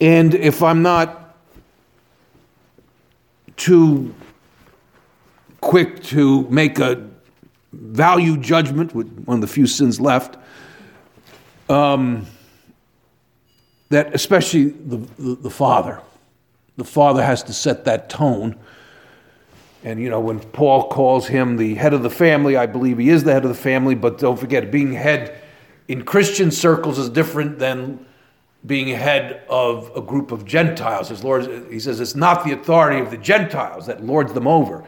And 0.00 0.34
if 0.34 0.62
I'm 0.62 0.82
not 0.82 1.36
too 3.56 4.14
quick 5.60 6.02
to 6.04 6.42
make 6.48 6.78
a 6.78 7.08
value 7.72 8.36
judgment 8.36 8.94
with 8.94 9.12
one 9.24 9.36
of 9.36 9.40
the 9.40 9.46
few 9.46 9.66
sins 9.66 10.00
left. 10.00 10.36
Um, 11.68 12.26
that 13.90 14.14
especially 14.14 14.66
the, 14.66 14.96
the, 15.18 15.34
the 15.36 15.50
father, 15.50 16.00
the 16.76 16.84
father 16.84 17.22
has 17.22 17.42
to 17.44 17.52
set 17.52 17.84
that 17.84 18.08
tone. 18.08 18.58
And 19.84 20.00
you 20.00 20.10
know, 20.10 20.20
when 20.20 20.40
Paul 20.40 20.88
calls 20.88 21.28
him 21.28 21.56
the 21.56 21.74
head 21.74 21.94
of 21.94 22.02
the 22.02 22.10
family, 22.10 22.56
I 22.56 22.66
believe 22.66 22.98
he 22.98 23.10
is 23.10 23.24
the 23.24 23.32
head 23.32 23.44
of 23.44 23.48
the 23.48 23.54
family, 23.54 23.94
but 23.94 24.18
don't 24.18 24.38
forget, 24.38 24.70
being 24.70 24.92
head 24.92 25.40
in 25.86 26.04
Christian 26.04 26.50
circles 26.50 26.98
is 26.98 27.08
different 27.08 27.58
than 27.58 28.04
being 28.66 28.88
head 28.88 29.42
of 29.48 29.90
a 29.96 30.00
group 30.00 30.32
of 30.32 30.44
Gentiles. 30.44 31.08
His 31.08 31.22
Lord, 31.22 31.70
he 31.70 31.78
says 31.78 32.00
it's 32.00 32.16
not 32.16 32.44
the 32.44 32.52
authority 32.52 33.00
of 33.00 33.10
the 33.10 33.16
Gentiles 33.16 33.86
that 33.86 34.04
lords 34.04 34.32
them 34.32 34.46
over. 34.48 34.84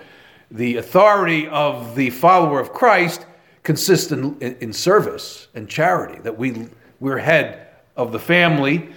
The 0.50 0.76
authority 0.76 1.47
of 1.49 1.94
the 1.94 2.11
follower 2.11 2.59
of 2.59 2.73
Christ 2.73 3.26
consists 3.62 4.11
in, 4.11 4.38
in 4.40 4.73
service 4.73 5.49
and 5.54 5.68
charity, 5.68 6.20
that 6.23 6.37
we, 6.37 6.66
we're 6.99 7.18
head 7.18 7.68
of 7.97 8.11
the 8.11 8.18
family, 8.18 8.90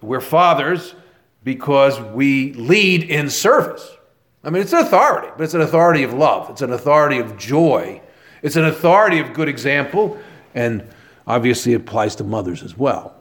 we're 0.00 0.20
fathers 0.20 0.94
because 1.44 2.00
we 2.00 2.52
lead 2.54 3.04
in 3.04 3.30
service. 3.30 3.96
I 4.44 4.50
mean, 4.50 4.62
it's 4.62 4.72
an 4.72 4.78
authority, 4.78 5.28
but 5.36 5.44
it's 5.44 5.54
an 5.54 5.60
authority 5.60 6.02
of 6.02 6.14
love, 6.14 6.50
it's 6.50 6.62
an 6.62 6.72
authority 6.72 7.18
of 7.18 7.36
joy, 7.36 8.00
it's 8.42 8.56
an 8.56 8.64
authority 8.64 9.18
of 9.18 9.32
good 9.32 9.48
example, 9.48 10.18
and 10.54 10.86
obviously 11.26 11.72
it 11.72 11.80
applies 11.80 12.14
to 12.16 12.24
mothers 12.24 12.62
as 12.62 12.76
well. 12.76 13.14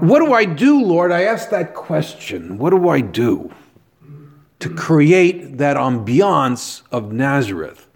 What 0.00 0.20
do 0.20 0.32
I 0.32 0.44
do, 0.44 0.80
Lord? 0.80 1.10
I 1.10 1.22
ask 1.22 1.50
that 1.50 1.74
question. 1.74 2.56
What 2.56 2.70
do 2.70 2.88
I 2.88 3.00
do 3.00 3.52
to 4.60 4.68
create 4.68 5.58
that 5.58 5.76
ambiance 5.76 6.82
of 6.92 7.12
Nazareth? 7.12 7.88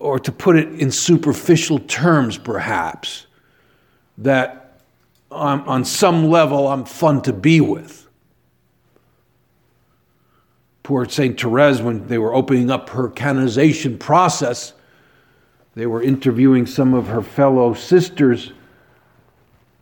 Or 0.00 0.18
to 0.18 0.30
put 0.30 0.56
it 0.56 0.68
in 0.78 0.90
superficial 0.90 1.78
terms, 1.78 2.36
perhaps, 2.36 3.26
that 4.18 4.80
on 5.30 5.84
some 5.84 6.28
level 6.28 6.68
I'm 6.68 6.84
fun 6.84 7.22
to 7.22 7.32
be 7.32 7.62
with. 7.62 8.03
Poor 10.84 11.08
St. 11.08 11.40
Therese, 11.40 11.80
when 11.80 12.06
they 12.08 12.18
were 12.18 12.34
opening 12.34 12.70
up 12.70 12.90
her 12.90 13.08
canonization 13.08 13.98
process, 13.98 14.74
they 15.74 15.86
were 15.86 16.02
interviewing 16.02 16.66
some 16.66 16.92
of 16.92 17.06
her 17.08 17.22
fellow 17.22 17.72
sisters 17.72 18.52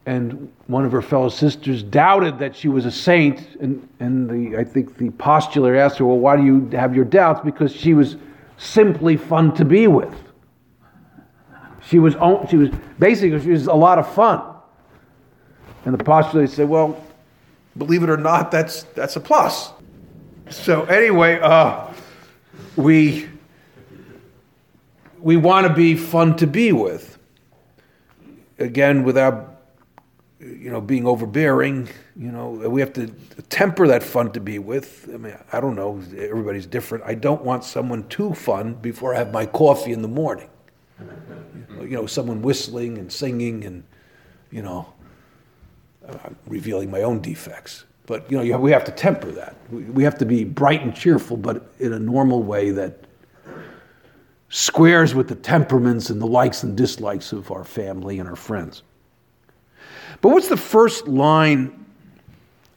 and 0.06 0.52
one 0.66 0.84
of 0.84 0.92
her 0.92 1.02
fellow 1.02 1.28
sisters 1.28 1.82
doubted 1.82 2.38
that 2.38 2.56
she 2.56 2.68
was 2.68 2.86
a 2.86 2.90
saint 2.90 3.56
and, 3.60 3.88
and 4.00 4.28
the, 4.28 4.58
i 4.58 4.64
think 4.64 4.96
the 4.96 5.10
postulator 5.10 5.78
asked 5.78 5.98
her 5.98 6.04
well 6.04 6.18
why 6.18 6.36
do 6.36 6.44
you 6.44 6.68
have 6.72 6.94
your 6.94 7.04
doubts? 7.04 7.40
Because 7.44 7.72
she 7.72 7.94
was 7.94 8.16
simply 8.58 9.16
fun 9.16 9.54
to 9.54 9.64
be 9.64 9.86
with. 9.86 10.12
She 11.84 11.98
was, 11.98 12.14
she 12.48 12.56
was 12.56 12.70
basically 12.98 13.40
she 13.40 13.50
was 13.50 13.66
a 13.66 13.74
lot 13.74 13.98
of 13.98 14.12
fun. 14.12 14.42
And 15.84 15.94
the 15.94 16.02
postulator 16.02 16.48
said 16.48 16.68
well 16.68 17.00
believe 17.76 18.02
it 18.02 18.10
or 18.10 18.16
not 18.16 18.50
that's, 18.50 18.82
that's 18.94 19.16
a 19.16 19.20
plus 19.20 19.72
so 20.52 20.84
anyway 20.84 21.40
uh, 21.40 21.86
we 22.76 23.28
we 25.18 25.36
want 25.36 25.66
to 25.66 25.72
be 25.72 25.96
fun 25.96 26.36
to 26.36 26.46
be 26.46 26.72
with 26.72 27.18
again 28.58 29.02
without 29.02 29.52
you 30.42 30.70
know, 30.70 30.80
being 30.80 31.06
overbearing. 31.06 31.88
You 32.16 32.32
know, 32.32 32.50
we 32.50 32.80
have 32.80 32.92
to 32.94 33.06
temper 33.48 33.86
that 33.88 34.02
fun 34.02 34.32
to 34.32 34.40
be 34.40 34.58
with. 34.58 35.08
I 35.12 35.16
mean, 35.16 35.36
I 35.52 35.60
don't 35.60 35.76
know. 35.76 36.02
Everybody's 36.16 36.66
different. 36.66 37.04
I 37.06 37.14
don't 37.14 37.42
want 37.42 37.64
someone 37.64 38.08
too 38.08 38.34
fun 38.34 38.74
before 38.74 39.14
I 39.14 39.18
have 39.18 39.32
my 39.32 39.46
coffee 39.46 39.92
in 39.92 40.02
the 40.02 40.08
morning. 40.08 40.48
You 41.80 41.88
know, 41.88 42.06
someone 42.06 42.42
whistling 42.42 42.98
and 42.98 43.12
singing 43.12 43.64
and, 43.64 43.84
you 44.50 44.62
know, 44.62 44.92
I'm 46.08 46.36
revealing 46.46 46.90
my 46.90 47.02
own 47.02 47.20
defects. 47.20 47.84
But, 48.06 48.30
you 48.30 48.42
know, 48.42 48.58
we 48.58 48.72
have 48.72 48.84
to 48.84 48.92
temper 48.92 49.30
that. 49.32 49.56
We 49.70 50.02
have 50.02 50.18
to 50.18 50.24
be 50.24 50.44
bright 50.44 50.82
and 50.82 50.94
cheerful, 50.94 51.36
but 51.36 51.72
in 51.78 51.92
a 51.92 51.98
normal 51.98 52.42
way 52.42 52.70
that 52.70 53.04
squares 54.48 55.14
with 55.14 55.28
the 55.28 55.34
temperaments 55.34 56.10
and 56.10 56.20
the 56.20 56.26
likes 56.26 56.62
and 56.62 56.76
dislikes 56.76 57.32
of 57.32 57.50
our 57.50 57.64
family 57.64 58.18
and 58.18 58.28
our 58.28 58.36
friends. 58.36 58.82
But 60.20 60.30
what's 60.30 60.48
the 60.48 60.56
first 60.56 61.06
line 61.08 61.86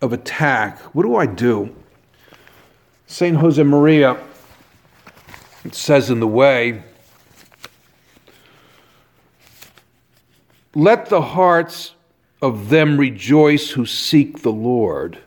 of 0.01 0.13
attack? 0.13 0.79
What 0.95 1.03
do 1.03 1.15
I 1.15 1.25
do? 1.25 1.75
St. 3.07 3.37
Josemaria 3.37 4.19
says 5.71 6.11
in 6.11 6.19
the 6.19 6.27
way, 6.27 6.83
let 10.75 11.07
the 11.07 11.21
hearts 11.21 11.94
of 12.45 12.69
them 12.69 12.97
rejoice 12.97 13.69
who 13.69 13.85
seek 13.85 14.41
the 14.41 14.51
Lord. 14.51 15.17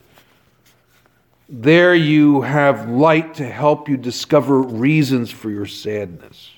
There 1.48 1.94
you 1.94 2.42
have 2.42 2.88
light 2.88 3.34
to 3.34 3.48
help 3.48 3.88
you 3.88 3.96
discover 3.96 4.60
reasons 4.60 5.30
for 5.30 5.50
your 5.50 5.66
sadness. 5.66 6.50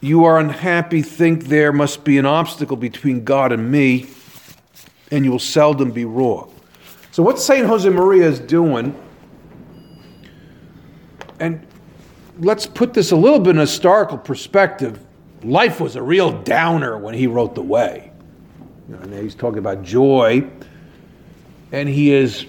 you 0.00 0.24
are 0.24 0.38
unhappy, 0.38 1.02
think 1.02 1.44
there 1.44 1.72
must 1.72 2.04
be 2.04 2.18
an 2.18 2.26
obstacle 2.26 2.76
between 2.76 3.24
God 3.24 3.52
and 3.52 3.70
me, 3.70 4.06
and 5.10 5.24
you 5.24 5.30
will 5.30 5.38
seldom 5.38 5.90
be 5.90 6.04
wrong. 6.04 6.52
So, 7.10 7.22
what 7.22 7.38
St. 7.38 7.66
Josemaria 7.66 8.22
is 8.22 8.38
doing, 8.38 8.94
and 11.40 11.66
let's 12.38 12.66
put 12.66 12.94
this 12.94 13.10
a 13.10 13.16
little 13.16 13.40
bit 13.40 13.50
in 13.50 13.58
a 13.58 13.62
historical 13.62 14.18
perspective. 14.18 15.00
Life 15.42 15.80
was 15.80 15.96
a 15.96 16.02
real 16.02 16.42
downer 16.42 16.98
when 16.98 17.14
he 17.14 17.26
wrote 17.26 17.54
The 17.54 17.62
Way. 17.62 18.10
You 18.88 18.96
know, 18.96 19.22
he's 19.22 19.34
talking 19.34 19.58
about 19.58 19.82
joy, 19.82 20.48
and 21.72 21.88
he 21.88 22.12
is 22.12 22.46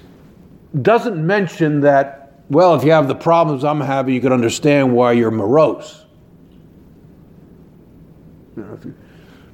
doesn't 0.82 1.26
mention 1.26 1.82
that, 1.82 2.44
well, 2.50 2.76
if 2.76 2.84
you 2.84 2.92
have 2.92 3.08
the 3.08 3.16
problems 3.16 3.64
I'm 3.64 3.82
having, 3.82 4.14
you 4.14 4.22
can 4.22 4.32
understand 4.32 4.94
why 4.94 5.14
you're 5.14 5.32
morose 5.32 6.06
you 8.60 8.66
know, 8.66 8.74
if 8.74 8.84
you're 8.84 8.94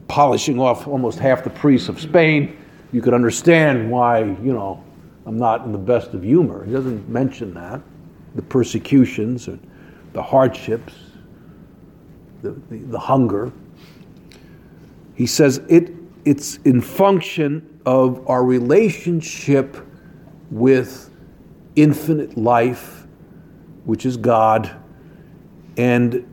polishing 0.08 0.60
off 0.60 0.88
almost 0.88 1.20
half 1.20 1.44
the 1.44 1.50
priests 1.50 1.90
of 1.90 2.02
Spain, 2.02 2.58
you 2.92 3.02
could 3.02 3.14
understand 3.14 3.90
why, 3.90 4.20
you 4.20 4.54
know, 4.54 4.84
I'm 5.26 5.38
not 5.38 5.66
in 5.66 5.72
the 5.72 5.78
best 5.78 6.14
of 6.14 6.24
humor. 6.24 6.66
He 6.66 6.72
doesn't 6.72 7.08
mention 7.10 7.54
that. 7.54 7.82
The 8.36 8.42
persecutions 8.42 9.48
and 9.48 9.60
the 10.14 10.22
hardships, 10.22 10.94
the, 12.42 12.52
the, 12.70 12.78
the 12.78 13.00
hunger. 13.00 13.52
He 15.16 15.26
says 15.26 15.62
it, 15.70 15.94
it's 16.26 16.58
in 16.58 16.82
function 16.82 17.80
of 17.86 18.28
our 18.30 18.44
relationship 18.44 19.78
with 20.52 21.12
infinite 21.76 22.38
life, 22.38 23.08
which 23.86 24.06
is 24.06 24.18
God, 24.18 24.76
and 25.78 26.26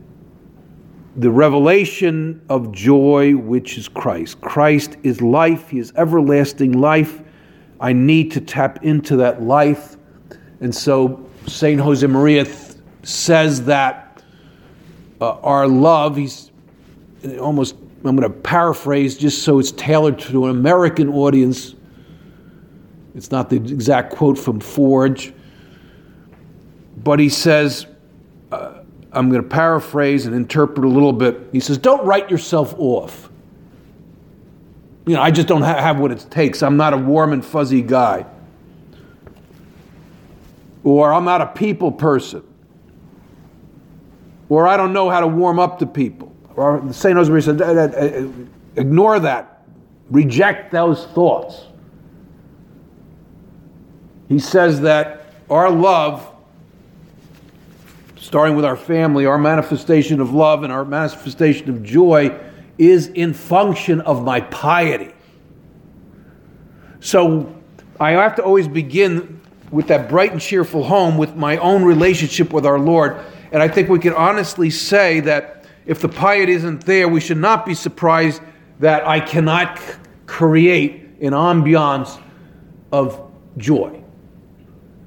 the 1.15 1.29
revelation 1.29 2.41
of 2.49 2.71
joy, 2.71 3.35
which 3.35 3.77
is 3.77 3.87
Christ. 3.87 4.41
Christ 4.41 4.97
is 5.03 5.21
life, 5.21 5.69
He 5.69 5.79
is 5.79 5.93
everlasting 5.95 6.71
life. 6.71 7.21
I 7.79 7.93
need 7.93 8.31
to 8.31 8.41
tap 8.41 8.83
into 8.83 9.17
that 9.17 9.43
life. 9.43 9.97
And 10.61 10.73
so 10.73 11.29
St. 11.47 11.79
Josemaria 11.79 12.45
th- 12.45 12.81
says 13.03 13.65
that 13.65 14.02
uh, 15.23 15.39
our 15.41 15.67
love, 15.67 16.17
he's 16.17 16.51
almost, 17.39 17.75
I'm 18.03 18.15
going 18.15 18.21
to 18.21 18.29
paraphrase 18.29 19.17
just 19.17 19.43
so 19.43 19.59
it's 19.59 19.71
tailored 19.71 20.19
to 20.19 20.45
an 20.45 20.51
American 20.51 21.09
audience. 21.09 21.75
It's 23.15 23.31
not 23.31 23.49
the 23.49 23.55
exact 23.55 24.13
quote 24.13 24.37
from 24.37 24.59
Forge, 24.59 25.33
but 26.97 27.19
he 27.19 27.29
says, 27.29 27.87
I'm 29.13 29.29
going 29.29 29.43
to 29.43 29.47
paraphrase 29.47 30.25
and 30.25 30.35
interpret 30.35 30.83
a 30.83 30.89
little 30.89 31.13
bit. 31.13 31.39
He 31.51 31.59
says, 31.59 31.77
Don't 31.77 32.03
write 32.05 32.31
yourself 32.31 32.73
off. 32.77 33.29
You 35.05 35.13
know, 35.15 35.21
I 35.21 35.31
just 35.31 35.47
don't 35.47 35.61
have 35.61 35.99
what 35.99 36.11
it 36.11 36.25
takes. 36.31 36.63
I'm 36.63 36.77
not 36.77 36.93
a 36.93 36.97
warm 36.97 37.33
and 37.33 37.45
fuzzy 37.45 37.81
guy. 37.81 38.25
Or 40.83 41.13
I'm 41.13 41.25
not 41.25 41.41
a 41.41 41.47
people 41.47 41.91
person. 41.91 42.43
Or 44.49 44.67
I 44.67 44.77
don't 44.77 44.93
know 44.93 45.09
how 45.09 45.19
to 45.19 45.27
warm 45.27 45.59
up 45.59 45.79
to 45.79 45.85
people. 45.85 46.35
Or 46.55 46.81
St. 46.91 47.17
Josemaria 47.17 47.43
said, 47.43 47.61
uh, 47.61 47.65
uh, 47.65 48.27
ignore 48.75 49.19
that. 49.19 49.63
Reject 50.09 50.71
those 50.71 51.05
thoughts. 51.07 51.63
He 54.29 54.39
says 54.39 54.81
that 54.81 55.27
our 55.49 55.69
love 55.69 56.29
starting 58.23 58.55
with 58.55 58.65
our 58.65 58.77
family, 58.77 59.25
our 59.25 59.37
manifestation 59.37 60.21
of 60.21 60.33
love 60.33 60.63
and 60.63 60.71
our 60.71 60.85
manifestation 60.85 61.69
of 61.69 61.83
joy 61.83 62.35
is 62.77 63.07
in 63.07 63.33
function 63.33 64.01
of 64.01 64.23
my 64.23 64.41
piety. 64.41 65.13
So 66.99 67.53
I 67.99 68.11
have 68.11 68.35
to 68.37 68.43
always 68.43 68.67
begin 68.67 69.41
with 69.71 69.87
that 69.87 70.07
bright 70.07 70.31
and 70.31 70.39
cheerful 70.39 70.83
home 70.83 71.17
with 71.17 71.35
my 71.35 71.57
own 71.57 71.83
relationship 71.83 72.53
with 72.53 72.65
our 72.65 72.79
Lord. 72.79 73.19
And 73.53 73.61
I 73.61 73.67
think 73.67 73.87
we 73.87 73.99
can 73.99 74.13
honestly 74.13 74.71
say 74.71 75.19
that 75.21 75.65
if 75.85 76.01
the 76.01 76.09
piety 76.09 76.53
isn't 76.53 76.85
there, 76.85 77.07
we 77.07 77.19
should 77.21 77.37
not 77.37 77.65
be 77.65 77.75
surprised 77.75 78.41
that 78.79 79.07
I 79.07 79.19
cannot 79.19 79.79
create 80.25 81.03
an 81.21 81.33
ambiance 81.33 82.19
of 82.91 83.31
joy. 83.57 84.01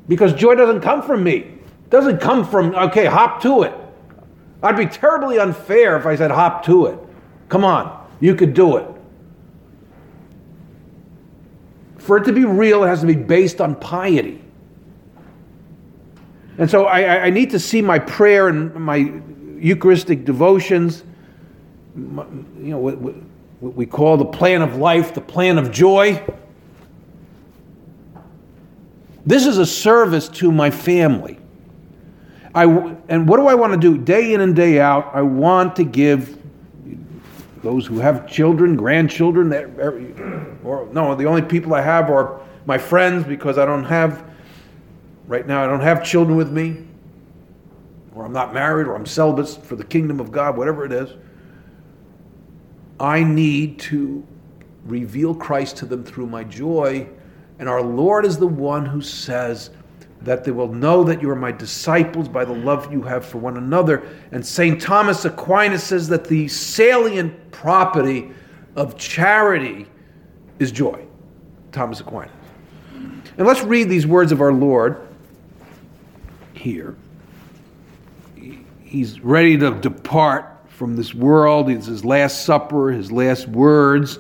Because 0.07 0.33
joy 0.33 0.55
doesn't 0.55 0.81
come 0.81 1.03
from 1.03 1.25
me. 1.25 1.39
It 1.39 1.91
doesn't 1.91 2.21
come 2.21 2.49
from, 2.49 2.73
okay, 2.75 3.07
hop 3.07 3.43
to 3.43 3.65
it. 3.65 3.75
I'd 4.63 4.77
be 4.77 4.87
terribly 4.87 5.41
unfair 5.41 5.97
if 5.97 6.07
I 6.07 6.15
said 6.15 6.31
hop 6.31 6.65
to 6.67 6.87
it. 6.87 6.99
Come 7.49 7.65
on, 7.65 8.09
you 8.21 8.37
could 8.37 8.55
do 8.55 8.77
it. 8.77 8.89
For 11.99 12.17
it 12.17 12.25
to 12.25 12.33
be 12.33 12.45
real, 12.45 12.85
it 12.85 12.87
has 12.87 13.01
to 13.01 13.07
be 13.07 13.17
based 13.17 13.61
on 13.61 13.75
piety. 13.75 14.41
And 16.59 16.71
so 16.71 16.87
I, 16.87 17.25
I 17.25 17.31
need 17.31 17.51
to 17.51 17.59
see 17.59 17.83
my 17.83 17.99
prayer 17.99 18.49
and 18.49 18.75
my 18.75 19.21
Eucharistic 19.59 20.25
devotions, 20.25 21.05
you 21.95 22.45
know, 22.59 22.79
what, 22.79 22.99
what 22.99 23.75
we 23.75 23.87
call 23.87 24.17
the 24.17 24.25
plan 24.25 24.63
of 24.63 24.77
life, 24.77 25.15
the 25.15 25.21
plan 25.21 25.59
of 25.59 25.71
joy. 25.71 26.23
This 29.25 29.47
is 29.47 29.59
a 29.59 29.67
service 29.67 30.29
to 30.29 30.53
my 30.53 30.71
family. 30.71 31.39
I, 32.55 32.65
and 33.09 33.29
what 33.29 33.39
do 33.39 33.49
I 33.49 33.55
want 33.55 33.73
to 33.73 33.79
do 33.79 33.99
day 33.99 34.33
in 34.33 34.41
and 34.41 34.57
day 34.57 34.81
out? 34.81 35.11
I 35.13 35.23
want 35.23 35.77
to 35.77 35.85
give 35.85 36.39
those 37.63 37.87
who 37.87 37.99
have 37.99 38.27
children, 38.27 38.77
grandchildren, 38.77 39.53
or 40.65 40.89
no, 40.93 41.15
the 41.15 41.25
only 41.25 41.43
people 41.43 41.75
I 41.75 41.83
have 41.83 42.09
are 42.09 42.41
my 42.65 42.79
friends 42.79 43.27
because 43.27 43.59
I 43.59 43.67
don't 43.67 43.85
have, 43.85 44.25
right 45.27 45.47
now, 45.47 45.65
I 45.65 45.67
don't 45.67 45.81
have 45.81 46.05
children 46.05 46.37
with 46.37 46.51
me, 46.51 46.85
or 48.15 48.25
I'm 48.25 48.33
not 48.33 48.55
married, 48.55 48.87
or 48.87 48.95
I'm 48.95 49.07
celibate 49.07 49.49
for 49.49 49.77
the 49.77 49.85
kingdom 49.85 50.21
of 50.21 50.33
God, 50.33 50.57
whatever 50.57 50.85
it 50.85 50.93
is. 50.93 51.11
I 52.99 53.23
need 53.23 53.79
to 53.81 54.27
reveal 54.85 55.35
Christ 55.35 55.77
to 55.79 55.87
them 55.87 56.05
through 56.05 56.27
my 56.27 56.45
joy 56.45 57.09
and 57.59 57.69
our 57.69 57.83
Lord 57.83 58.25
is 58.25 58.37
the 58.39 58.47
one 58.47 58.85
who 58.85 59.01
says 59.01 59.71
that 60.23 60.45
they 60.45 60.51
will 60.51 60.73
know 60.73 61.05
that 61.05 61.23
you 61.23 61.31
are 61.31 61.37
my 61.37 61.53
disciples 61.53 62.29
by 62.29 62.45
the 62.45 62.53
love 62.53 62.93
you 62.93 63.03
have 63.03 63.25
for 63.25 63.39
one 63.39 63.57
another. 63.57 64.07
And 64.33 64.45
St. 64.45 64.81
Thomas 64.81 65.25
Aquinas 65.25 65.83
says 65.83 66.09
that 66.09 66.25
the 66.25 66.49
salient 66.49 67.51
property 67.51 68.31
of 68.75 68.97
charity 68.99 69.87
is 70.59 70.73
joy. 70.73 71.07
Thomas 71.73 72.01
Aquinas. 72.01 72.33
And 73.39 73.47
let's 73.47 73.63
read 73.63 73.89
these 73.89 74.07
words 74.07 74.33
of 74.33 74.41
our 74.41 74.53
Lord 74.53 75.07
here. 76.67 76.97
He's 78.83 79.21
ready 79.21 79.57
to 79.59 79.73
depart 79.73 80.53
from 80.69 80.97
this 80.97 81.15
world. 81.15 81.71
It's 81.71 81.87
his 81.87 82.05
last 82.05 82.45
supper, 82.45 82.91
his 82.91 83.11
last 83.11 83.49
words 83.49 84.19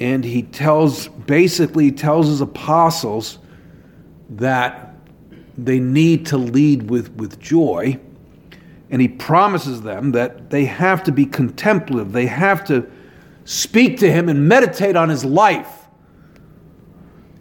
and 0.00 0.24
he 0.24 0.42
tells 0.42 1.08
basically 1.08 1.90
tells 1.90 2.26
his 2.26 2.40
apostles 2.40 3.38
that 4.30 4.94
they 5.56 5.78
need 5.78 6.26
to 6.26 6.36
lead 6.36 6.90
with, 6.90 7.10
with 7.16 7.38
joy 7.40 7.98
and 8.90 9.00
he 9.00 9.08
promises 9.08 9.82
them 9.82 10.12
that 10.12 10.50
they 10.50 10.64
have 10.64 11.02
to 11.02 11.12
be 11.12 11.24
contemplative 11.24 12.12
they 12.12 12.26
have 12.26 12.64
to 12.64 12.88
speak 13.44 13.98
to 13.98 14.10
him 14.10 14.28
and 14.28 14.46
meditate 14.48 14.96
on 14.96 15.08
his 15.08 15.24
life 15.24 15.86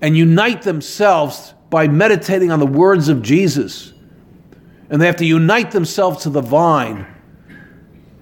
and 0.01 0.15
unite 0.15 0.61
themselves 0.61 1.54
by 1.75 1.87
meditating 1.87 2.51
on 2.51 2.59
the 2.59 2.65
words 2.65 3.09
of 3.09 3.21
jesus 3.21 3.93
and 4.89 5.01
they 5.01 5.05
have 5.05 5.17
to 5.17 5.25
unite 5.25 5.71
themselves 5.71 6.23
to 6.23 6.29
the 6.29 6.41
vine 6.41 7.05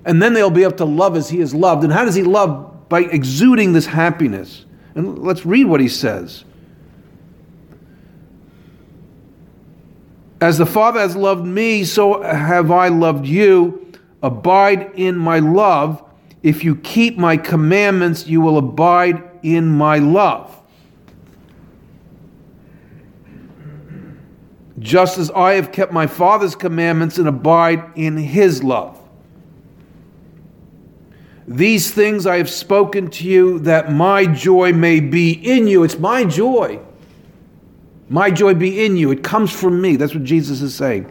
and 0.06 0.22
then 0.22 0.34
they'll 0.34 0.50
be 0.50 0.64
able 0.64 0.76
to 0.76 0.86
love 0.86 1.16
as 1.16 1.30
he 1.30 1.40
is 1.40 1.54
loved 1.54 1.84
and 1.84 1.94
how 1.94 2.04
does 2.04 2.16
he 2.16 2.24
love 2.24 2.74
by 2.94 3.02
exuding 3.02 3.74
this 3.74 3.88
happiness. 3.88 4.66
And 4.96 5.18
let's 5.18 5.48
read 5.48 5.66
what 5.66 5.80
he 5.80 5.88
says. 5.88 6.46
As 10.40 10.60
the 10.60 10.68
Father 10.68 11.00
has 11.00 11.16
loved 11.16 11.44
me, 11.44 11.86
so 11.86 12.22
have 12.22 12.70
I 12.70 12.90
loved 12.90 13.26
you. 13.26 13.92
Abide 14.22 14.92
in 14.94 15.16
my 15.16 15.40
love. 15.40 16.04
If 16.44 16.64
you 16.64 16.76
keep 16.76 17.18
my 17.18 17.36
commandments, 17.36 18.28
you 18.28 18.42
will 18.42 18.60
abide 18.60 19.24
in 19.42 19.70
my 19.70 19.98
love. 19.98 20.62
Just 24.84 25.18
as 25.18 25.32
I 25.32 25.54
have 25.54 25.72
kept 25.72 25.94
my 25.94 26.08
Father's 26.08 26.56
commandments 26.56 27.18
and 27.18 27.28
abide 27.28 27.84
in 27.96 28.18
his 28.18 28.64
love. 28.64 29.00
These 31.48 31.92
things 31.92 32.28
I 32.28 32.38
have 32.38 32.50
spoken 32.50 33.10
to 33.12 33.28
you 33.28 33.60
that 33.60 33.92
my 33.92 34.26
joy 34.26 34.74
may 34.74 35.00
be 35.00 35.32
in 35.32 35.68
you. 35.68 35.84
It's 35.84 35.98
my 35.98 36.26
joy. 36.26 36.80
My 38.10 38.30
joy 38.30 38.54
be 38.54 38.86
in 38.86 38.98
you. 38.98 39.12
It 39.12 39.24
comes 39.24 39.52
from 39.52 39.82
me. 39.82 39.96
That's 39.96 40.14
what 40.14 40.26
Jesus 40.26 40.62
is 40.62 40.76
saying. 40.76 41.10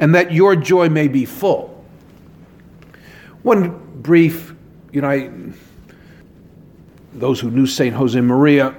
And 0.00 0.14
that 0.14 0.32
your 0.32 0.56
joy 0.56 0.88
may 0.88 1.06
be 1.06 1.26
full. 1.26 1.84
One 3.42 4.00
brief, 4.00 4.54
you 4.92 5.02
know, 5.02 5.10
I, 5.10 5.30
those 7.12 7.38
who 7.38 7.50
knew 7.50 7.66
St. 7.66 7.94
Josemaria, 7.94 8.74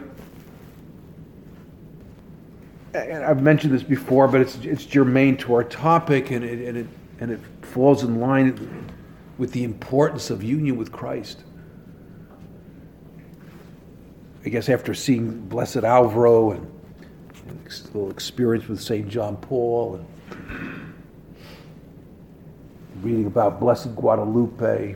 and 2.94 3.24
I've 3.24 3.42
mentioned 3.42 3.74
this 3.74 3.84
before, 3.84 4.28
but 4.28 4.42
it's, 4.42 4.56
it's 4.58 4.86
germane 4.86 5.38
to 5.38 5.54
our 5.54 5.64
topic 5.64 6.32
and 6.32 6.44
it, 6.44 6.68
and, 6.68 6.78
it, 6.78 6.88
and 7.20 7.32
it 7.32 7.40
falls 7.62 8.04
in 8.04 8.20
line 8.20 8.92
with 9.38 9.52
the 9.52 9.64
importance 9.64 10.30
of 10.30 10.44
union 10.44 10.78
with 10.78 10.92
Christ. 10.92 11.44
I 14.46 14.50
guess 14.50 14.70
after 14.70 14.94
seeing 14.94 15.48
Blessed 15.48 15.78
Alvaro 15.78 16.52
and, 16.52 16.68
a 17.48 17.98
little 17.98 18.12
experience 18.12 18.68
with 18.68 18.82
St. 18.82 19.08
John 19.08 19.38
Paul 19.38 19.96
and 19.96 20.94
reading 23.02 23.28
about 23.28 23.62
Blessed 23.62 23.96
Guadalupe, 23.96 24.96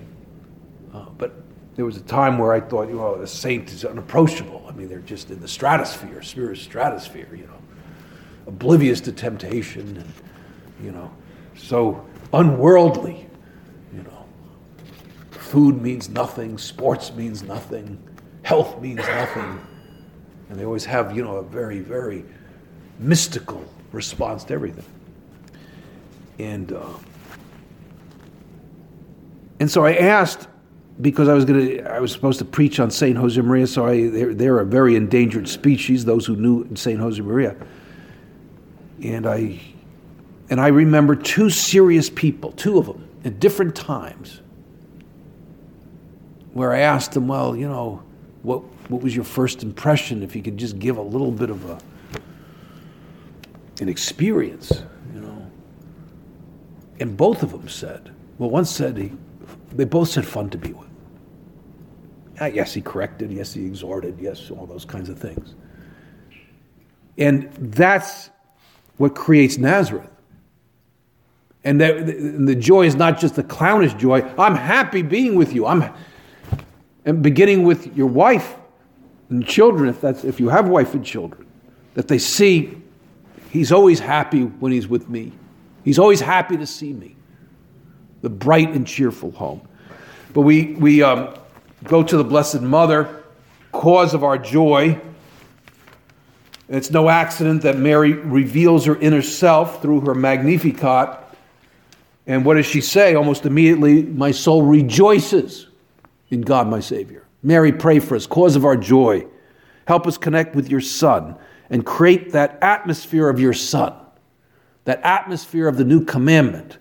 uh, 0.94 1.06
but 1.18 1.34
there 1.76 1.86
was 1.86 1.96
a 1.96 2.02
time 2.02 2.38
where 2.38 2.52
I 2.52 2.60
thought, 2.60 2.90
you 2.90 2.96
know, 2.96 3.16
a 3.16 3.28
saint 3.28 3.72
is 3.72 3.86
unapproachable. 3.86 4.66
I 4.68 4.74
mean, 4.74 4.90
they're 4.90 5.00
just 5.00 5.32
in 5.32 5.40
the 5.40 5.48
stratosphere, 5.48 6.22
spirit 6.22 6.58
stratosphere, 6.58 7.34
you 7.34 7.48
know, 7.48 7.60
oblivious 8.48 9.02
to 9.02 9.12
temptation 9.12 9.98
and, 9.98 10.14
you 10.84 10.92
know, 10.92 11.12
so 11.56 12.06
unworldly. 12.34 13.28
You 13.94 14.04
know. 14.04 14.26
Food 15.32 15.82
means 15.82 16.10
nothing, 16.10 16.58
sports 16.58 17.14
means 17.14 17.44
nothing, 17.44 18.02
health 18.44 18.82
means 18.82 19.00
nothing. 19.00 19.60
And 20.50 20.60
they 20.60 20.66
always 20.66 20.86
have, 20.86 21.16
you 21.16 21.24
know, 21.24 21.38
a 21.38 21.44
very, 21.44 21.80
very 21.80 22.24
mystical 23.00 23.64
response 23.92 24.44
to 24.46 24.54
everything. 24.54 24.86
And 26.38 26.72
uh, 26.74 26.86
and 29.60 29.72
so 29.72 29.86
I 29.86 29.96
asked 29.96 30.48
because 31.02 31.28
I 31.28 31.34
was 31.34 31.46
going 31.46 31.60
to, 31.60 31.92
I 31.92 32.00
was 32.00 32.12
supposed 32.12 32.40
to 32.40 32.46
preach 32.46 32.80
on 32.80 32.90
Saint 32.92 33.18
Josemaria. 33.18 33.68
So 33.68 33.86
I, 33.86 34.10
they're, 34.10 34.34
they're 34.34 34.60
a 34.60 34.66
very 34.66 34.96
endangered 34.96 35.48
species. 35.48 36.06
Those 36.06 36.26
who 36.26 36.36
knew 36.36 36.68
Saint 36.76 37.00
Josemaria, 37.00 37.56
and 39.04 39.28
I, 39.28 39.60
and 40.50 40.60
I 40.60 40.68
remember 40.68 41.16
two 41.16 41.50
serious 41.50 42.10
people, 42.10 42.52
two 42.54 42.78
of 42.78 42.86
them, 42.86 43.08
at 43.24 43.40
different 43.40 43.76
times, 43.76 44.42
where 46.54 46.72
I 46.72 46.80
asked 46.80 47.12
them, 47.12 47.28
well, 47.28 47.56
you 47.56 47.68
know, 47.68 48.02
what, 48.44 48.60
what 48.90 49.02
was 49.02 49.16
your 49.16 49.26
first 49.26 49.64
impression? 49.64 50.24
If 50.24 50.36
you 50.36 50.42
could 50.42 50.58
just 50.58 50.80
give 50.80 50.98
a 50.98 51.02
little 51.02 51.32
bit 51.32 51.50
of 51.50 51.70
a, 51.70 51.80
an 53.82 53.90
experience, 53.90 54.84
you 55.14 55.22
know. 55.22 55.52
And 57.00 57.18
both 57.18 57.44
of 57.44 57.52
them 57.52 57.68
said, 57.68 58.14
well, 58.38 58.50
one 58.50 58.66
said 58.66 58.98
he, 58.98 59.12
they 59.72 59.86
both 59.86 60.10
said 60.10 60.26
fun 60.26 60.50
to 60.52 60.58
be 60.58 60.72
with. 60.72 60.88
Uh, 62.40 62.46
yes, 62.46 62.74
he 62.74 62.82
corrected. 62.82 63.32
Yes, 63.32 63.54
he 63.54 63.66
exhorted. 63.66 64.20
Yes, 64.20 64.52
all 64.52 64.66
those 64.66 64.86
kinds 64.86 65.10
of 65.10 65.18
things. 65.18 65.56
And 67.18 67.52
that's 67.54 68.30
what 68.98 69.16
creates 69.16 69.58
Nazareth. 69.58 70.10
And, 71.64 71.82
that, 71.82 72.06
the 72.06 72.56
joy 72.56 72.86
is 72.86 72.96
not 72.96 73.20
just 73.20 73.36
the 73.36 73.44
clownish 73.44 73.96
joy. 73.96 74.22
I'm 74.38 74.56
happy 74.56 75.02
being 75.02 75.36
with 75.36 75.54
you. 75.54 75.66
I'm 75.66 75.92
and 77.06 77.22
beginning 77.22 77.64
with 77.64 77.96
your 77.96 78.08
wife 78.08 78.56
and 79.30 79.46
children, 79.46 79.90
if 79.90 80.02
that's 80.02 80.24
if 80.24 80.40
you 80.40 80.50
have 80.50 80.68
wife 80.68 80.94
and 80.94 81.06
children, 81.06 81.48
that 81.94 82.08
they 82.08 82.18
see 82.18 82.82
he's 83.52 83.72
always 83.72 84.00
happy 84.00 84.44
when 84.44 84.72
he's 84.72 84.88
with 84.88 85.08
me. 85.08 85.32
He's 85.84 86.00
always 86.00 86.20
happy 86.20 86.58
to 86.58 86.66
see 86.66 86.94
me. 86.94 87.16
The 88.22 88.30
bright 88.30 88.70
and 88.70 88.88
cheerful 88.88 89.32
home. 89.32 89.68
But 90.34 90.42
we 90.42 90.74
we 90.74 91.04
um, 91.04 91.36
go 91.84 92.04
to 92.04 92.18
the 92.18 92.24
Blessed 92.24 92.62
Mother, 92.62 93.24
cause 93.72 94.14
of 94.14 94.24
our 94.24 94.38
joy. 94.38 95.00
It's 96.68 96.90
no 96.90 97.10
accident 97.10 97.62
that 97.62 97.78
Mary 97.78 98.14
reveals 98.14 98.86
her 98.86 98.96
inner 98.98 99.22
self 99.22 99.82
through 99.82 100.02
her 100.02 100.16
Magnificat. 100.16 101.20
And 102.28 102.44
what 102.44 102.56
does 102.56 102.66
she 102.66 102.82
say? 102.82 103.14
Almost 103.14 103.46
immediately, 103.46 104.04
my 104.04 104.32
soul 104.32 104.64
rejoices 104.64 105.68
in 106.30 106.42
God, 106.42 106.68
my 106.68 106.80
Savior. 106.80 107.26
Mary, 107.44 107.72
pray 107.72 108.00
for 108.00 108.16
us, 108.16 108.26
cause 108.26 108.56
of 108.56 108.66
our 108.66 108.76
joy. 108.76 109.26
Help 109.88 110.08
us 110.08 110.18
connect 110.18 110.56
with 110.56 110.70
your 110.70 110.82
Son 110.82 111.38
and 111.70 111.86
create 111.86 112.32
that 112.32 112.58
atmosphere 112.62 113.30
of 113.30 113.40
your 113.40 113.54
Son, 113.54 113.94
that 114.86 115.00
atmosphere 115.04 115.68
of 115.68 115.78
the 115.78 115.84
new 115.84 116.04
commandment, 116.04 116.80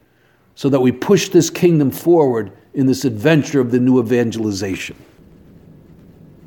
so 0.55 0.71
that 0.71 0.81
we 0.81 0.93
push 0.93 1.29
this 1.29 1.51
kingdom 1.51 1.91
forward 1.91 2.53
in 2.73 2.87
this 2.87 3.05
adventure 3.05 3.61
of 3.61 3.71
the 3.71 3.81
new 3.81 4.01
evangelization. 4.01 4.97